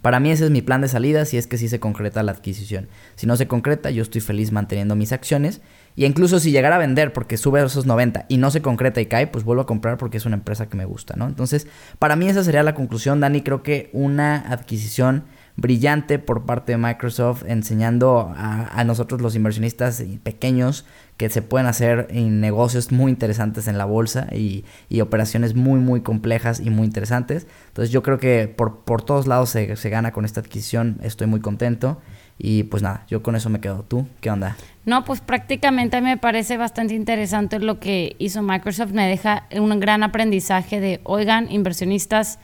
para 0.01 0.19
mí 0.19 0.31
ese 0.31 0.45
es 0.45 0.51
mi 0.51 0.61
plan 0.61 0.81
de 0.81 0.87
salida 0.87 1.25
si 1.25 1.37
es 1.37 1.47
que 1.47 1.57
sí 1.57 1.67
se 1.67 1.79
concreta 1.79 2.23
la 2.23 2.31
adquisición. 2.31 2.89
Si 3.15 3.27
no 3.27 3.35
se 3.37 3.47
concreta, 3.47 3.89
yo 3.89 4.01
estoy 4.01 4.21
feliz 4.21 4.51
manteniendo 4.51 4.95
mis 4.95 5.11
acciones. 5.11 5.61
Y 5.95 6.05
incluso 6.05 6.39
si 6.39 6.51
llegara 6.51 6.75
a 6.75 6.79
vender 6.79 7.11
porque 7.11 7.37
sube 7.37 7.59
a 7.59 7.65
esos 7.65 7.85
90 7.85 8.25
y 8.29 8.37
no 8.37 8.51
se 8.51 8.61
concreta 8.61 9.01
y 9.01 9.07
cae, 9.07 9.27
pues 9.27 9.43
vuelvo 9.43 9.63
a 9.63 9.65
comprar 9.65 9.97
porque 9.97 10.17
es 10.17 10.25
una 10.25 10.35
empresa 10.35 10.67
que 10.69 10.77
me 10.77 10.85
gusta, 10.85 11.15
¿no? 11.15 11.27
Entonces, 11.27 11.67
para 11.97 12.15
mí 12.15 12.29
esa 12.29 12.43
sería 12.43 12.63
la 12.63 12.75
conclusión, 12.75 13.19
Dani. 13.19 13.41
Creo 13.41 13.63
que 13.63 13.89
una 13.91 14.37
adquisición 14.37 15.23
brillante 15.55 16.19
por 16.19 16.45
parte 16.45 16.71
de 16.71 16.77
Microsoft 16.77 17.43
enseñando 17.47 18.33
a, 18.35 18.83
nosotros 18.83 19.21
los 19.21 19.35
inversionistas 19.35 20.03
pequeños 20.23 20.85
que 21.17 21.29
se 21.29 21.41
pueden 21.41 21.67
hacer 21.67 22.07
en 22.11 22.39
negocios 22.39 22.91
muy 22.91 23.11
interesantes 23.11 23.67
en 23.67 23.77
la 23.77 23.85
bolsa 23.85 24.27
y, 24.31 24.63
operaciones 25.01 25.55
muy 25.55 25.79
muy 25.79 26.01
complejas 26.01 26.59
y 26.59 26.69
muy 26.69 26.85
interesantes. 26.85 27.47
Entonces 27.67 27.91
yo 27.91 28.03
creo 28.03 28.17
que 28.19 28.47
por, 28.47 28.79
por 28.79 29.01
todos 29.01 29.27
lados 29.27 29.49
se, 29.49 29.75
se 29.75 29.89
gana 29.89 30.11
con 30.11 30.25
esta 30.25 30.39
adquisición, 30.39 30.97
estoy 31.01 31.27
muy 31.27 31.41
contento. 31.41 31.99
Y 32.41 32.63
pues 32.63 32.81
nada, 32.81 33.03
yo 33.09 33.21
con 33.21 33.35
eso 33.35 33.49
me 33.49 33.59
quedo. 33.59 33.83
¿Tú 33.83 34.07
qué 34.21 34.31
onda? 34.31 34.55
No, 34.85 35.03
pues 35.03 35.19
prácticamente 35.19 35.99
me 35.99 36.17
parece 36.17 36.55
bastante 36.55 36.95
interesante 36.95 37.59
lo 37.59 37.81
que 37.81 38.15
hizo 38.17 38.41
Microsoft. 38.41 38.91
Me 38.91 39.07
deja 39.07 39.45
un 39.51 39.77
gran 39.81 40.03
aprendizaje 40.03 40.79
de, 40.79 41.01
oigan, 41.03 41.51
inversionistas, 41.51 42.39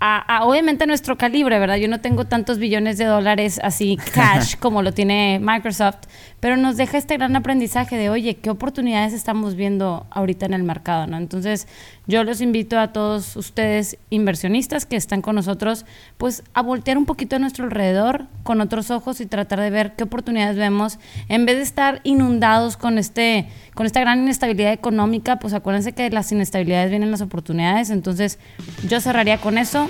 a, 0.00 0.44
obviamente 0.44 0.84
a 0.84 0.86
nuestro 0.86 1.16
calibre, 1.18 1.58
¿verdad? 1.58 1.76
Yo 1.76 1.88
no 1.88 2.00
tengo 2.00 2.24
tantos 2.24 2.58
billones 2.58 2.96
de 2.96 3.04
dólares 3.04 3.60
así 3.62 3.98
cash 4.14 4.56
como 4.60 4.82
lo 4.82 4.92
tiene 4.92 5.38
Microsoft, 5.40 5.98
pero 6.40 6.56
nos 6.56 6.78
deja 6.78 6.96
este 6.96 7.16
gran 7.18 7.36
aprendizaje 7.36 7.96
de, 7.96 8.08
oye, 8.08 8.36
qué 8.36 8.48
oportunidades 8.50 9.12
estamos 9.12 9.54
viendo 9.54 10.06
ahorita 10.10 10.46
en 10.46 10.54
el 10.54 10.62
mercado, 10.62 11.06
¿no? 11.06 11.18
Entonces, 11.18 11.68
yo 12.06 12.24
los 12.24 12.40
invito 12.40 12.78
a 12.78 12.92
todos 12.92 13.36
ustedes 13.36 13.98
inversionistas 14.08 14.86
que 14.86 14.96
están 14.96 15.20
con 15.20 15.34
nosotros, 15.34 15.84
pues 16.16 16.42
a 16.54 16.62
voltear 16.62 16.96
un 16.96 17.04
poquito 17.04 17.36
a 17.36 17.38
nuestro 17.38 17.64
alrededor 17.66 18.26
con 18.42 18.60
otros 18.62 18.90
ojos 18.90 19.20
y 19.20 19.26
tratar 19.26 19.60
de 19.60 19.70
ver 19.70 19.92
qué 19.96 20.04
oportunidades 20.04 20.56
vemos, 20.56 20.98
en 21.28 21.44
vez 21.44 21.56
de 21.56 21.62
estar 21.62 22.00
inundados 22.04 22.76
con 22.76 22.98
este 22.98 23.46
con 23.74 23.86
esta 23.86 24.00
gran 24.00 24.20
inestabilidad 24.20 24.72
económica, 24.72 25.38
pues 25.38 25.54
acuérdense 25.54 25.92
que 25.92 26.02
de 26.02 26.10
las 26.10 26.32
inestabilidades 26.32 26.90
vienen 26.90 27.10
las 27.10 27.20
oportunidades, 27.20 27.90
entonces 27.90 28.38
yo 28.88 29.00
cerraría 29.00 29.38
con 29.38 29.58
eso. 29.58 29.88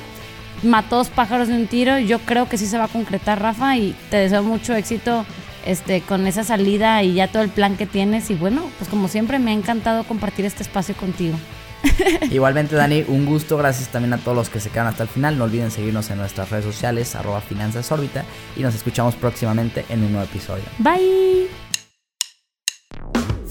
mató 0.62 0.96
dos 0.96 1.08
pájaros 1.08 1.48
de 1.48 1.54
un 1.54 1.66
tiro. 1.66 1.98
Yo 1.98 2.18
creo 2.20 2.48
que 2.48 2.58
sí 2.58 2.66
se 2.66 2.76
va 2.76 2.84
a 2.84 2.88
concretar, 2.88 3.40
Rafa, 3.40 3.76
y 3.76 3.96
te 4.10 4.18
deseo 4.18 4.42
mucho 4.42 4.74
éxito 4.74 5.24
este, 5.66 6.03
con 6.03 6.27
esa 6.27 6.44
salida 6.44 7.03
y 7.03 7.14
ya 7.14 7.29
todo 7.29 7.42
el 7.42 7.51
plan 7.51 7.77
que 7.77 7.87
tienes. 7.87 8.31
Y 8.31 8.35
bueno, 8.35 8.62
pues 8.79 8.88
como 8.88 9.09
siempre 9.09 9.38
me 9.38 9.51
ha 9.51 9.55
encantado 9.55 10.05
compartir 10.05 10.44
este 10.44 10.62
espacio 10.62 10.94
contigo. 10.96 11.37
Igualmente, 12.31 12.77
Dani, 12.77 13.05
un 13.09 13.27
gusto. 13.27 13.57
Gracias 13.57 13.88
también 13.88 14.12
a 14.12 14.18
todos 14.18 14.37
los 14.37 14.51
que 14.51 14.61
se 14.61 14.70
quedan 14.70 14.87
hasta 14.87 15.03
el 15.03 15.09
final. 15.09 15.38
No 15.38 15.44
olviden 15.44 15.70
seguirnos 15.70 16.11
en 16.11 16.18
nuestras 16.18 16.51
redes 16.51 16.64
sociales, 16.64 17.14
arroba 17.14 17.40
Finanzas 17.40 17.90
Órbita, 17.90 18.25
y 18.57 18.61
nos 18.61 18.75
escuchamos 18.75 19.14
próximamente 19.14 19.85
en 19.88 20.05
un 20.05 20.12
nuevo 20.12 20.27
episodio. 20.27 20.64
Bye. 20.79 21.49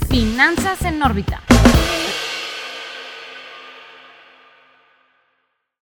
Finanzas 0.10 0.82
en 0.84 1.02
órbita. 1.02 1.42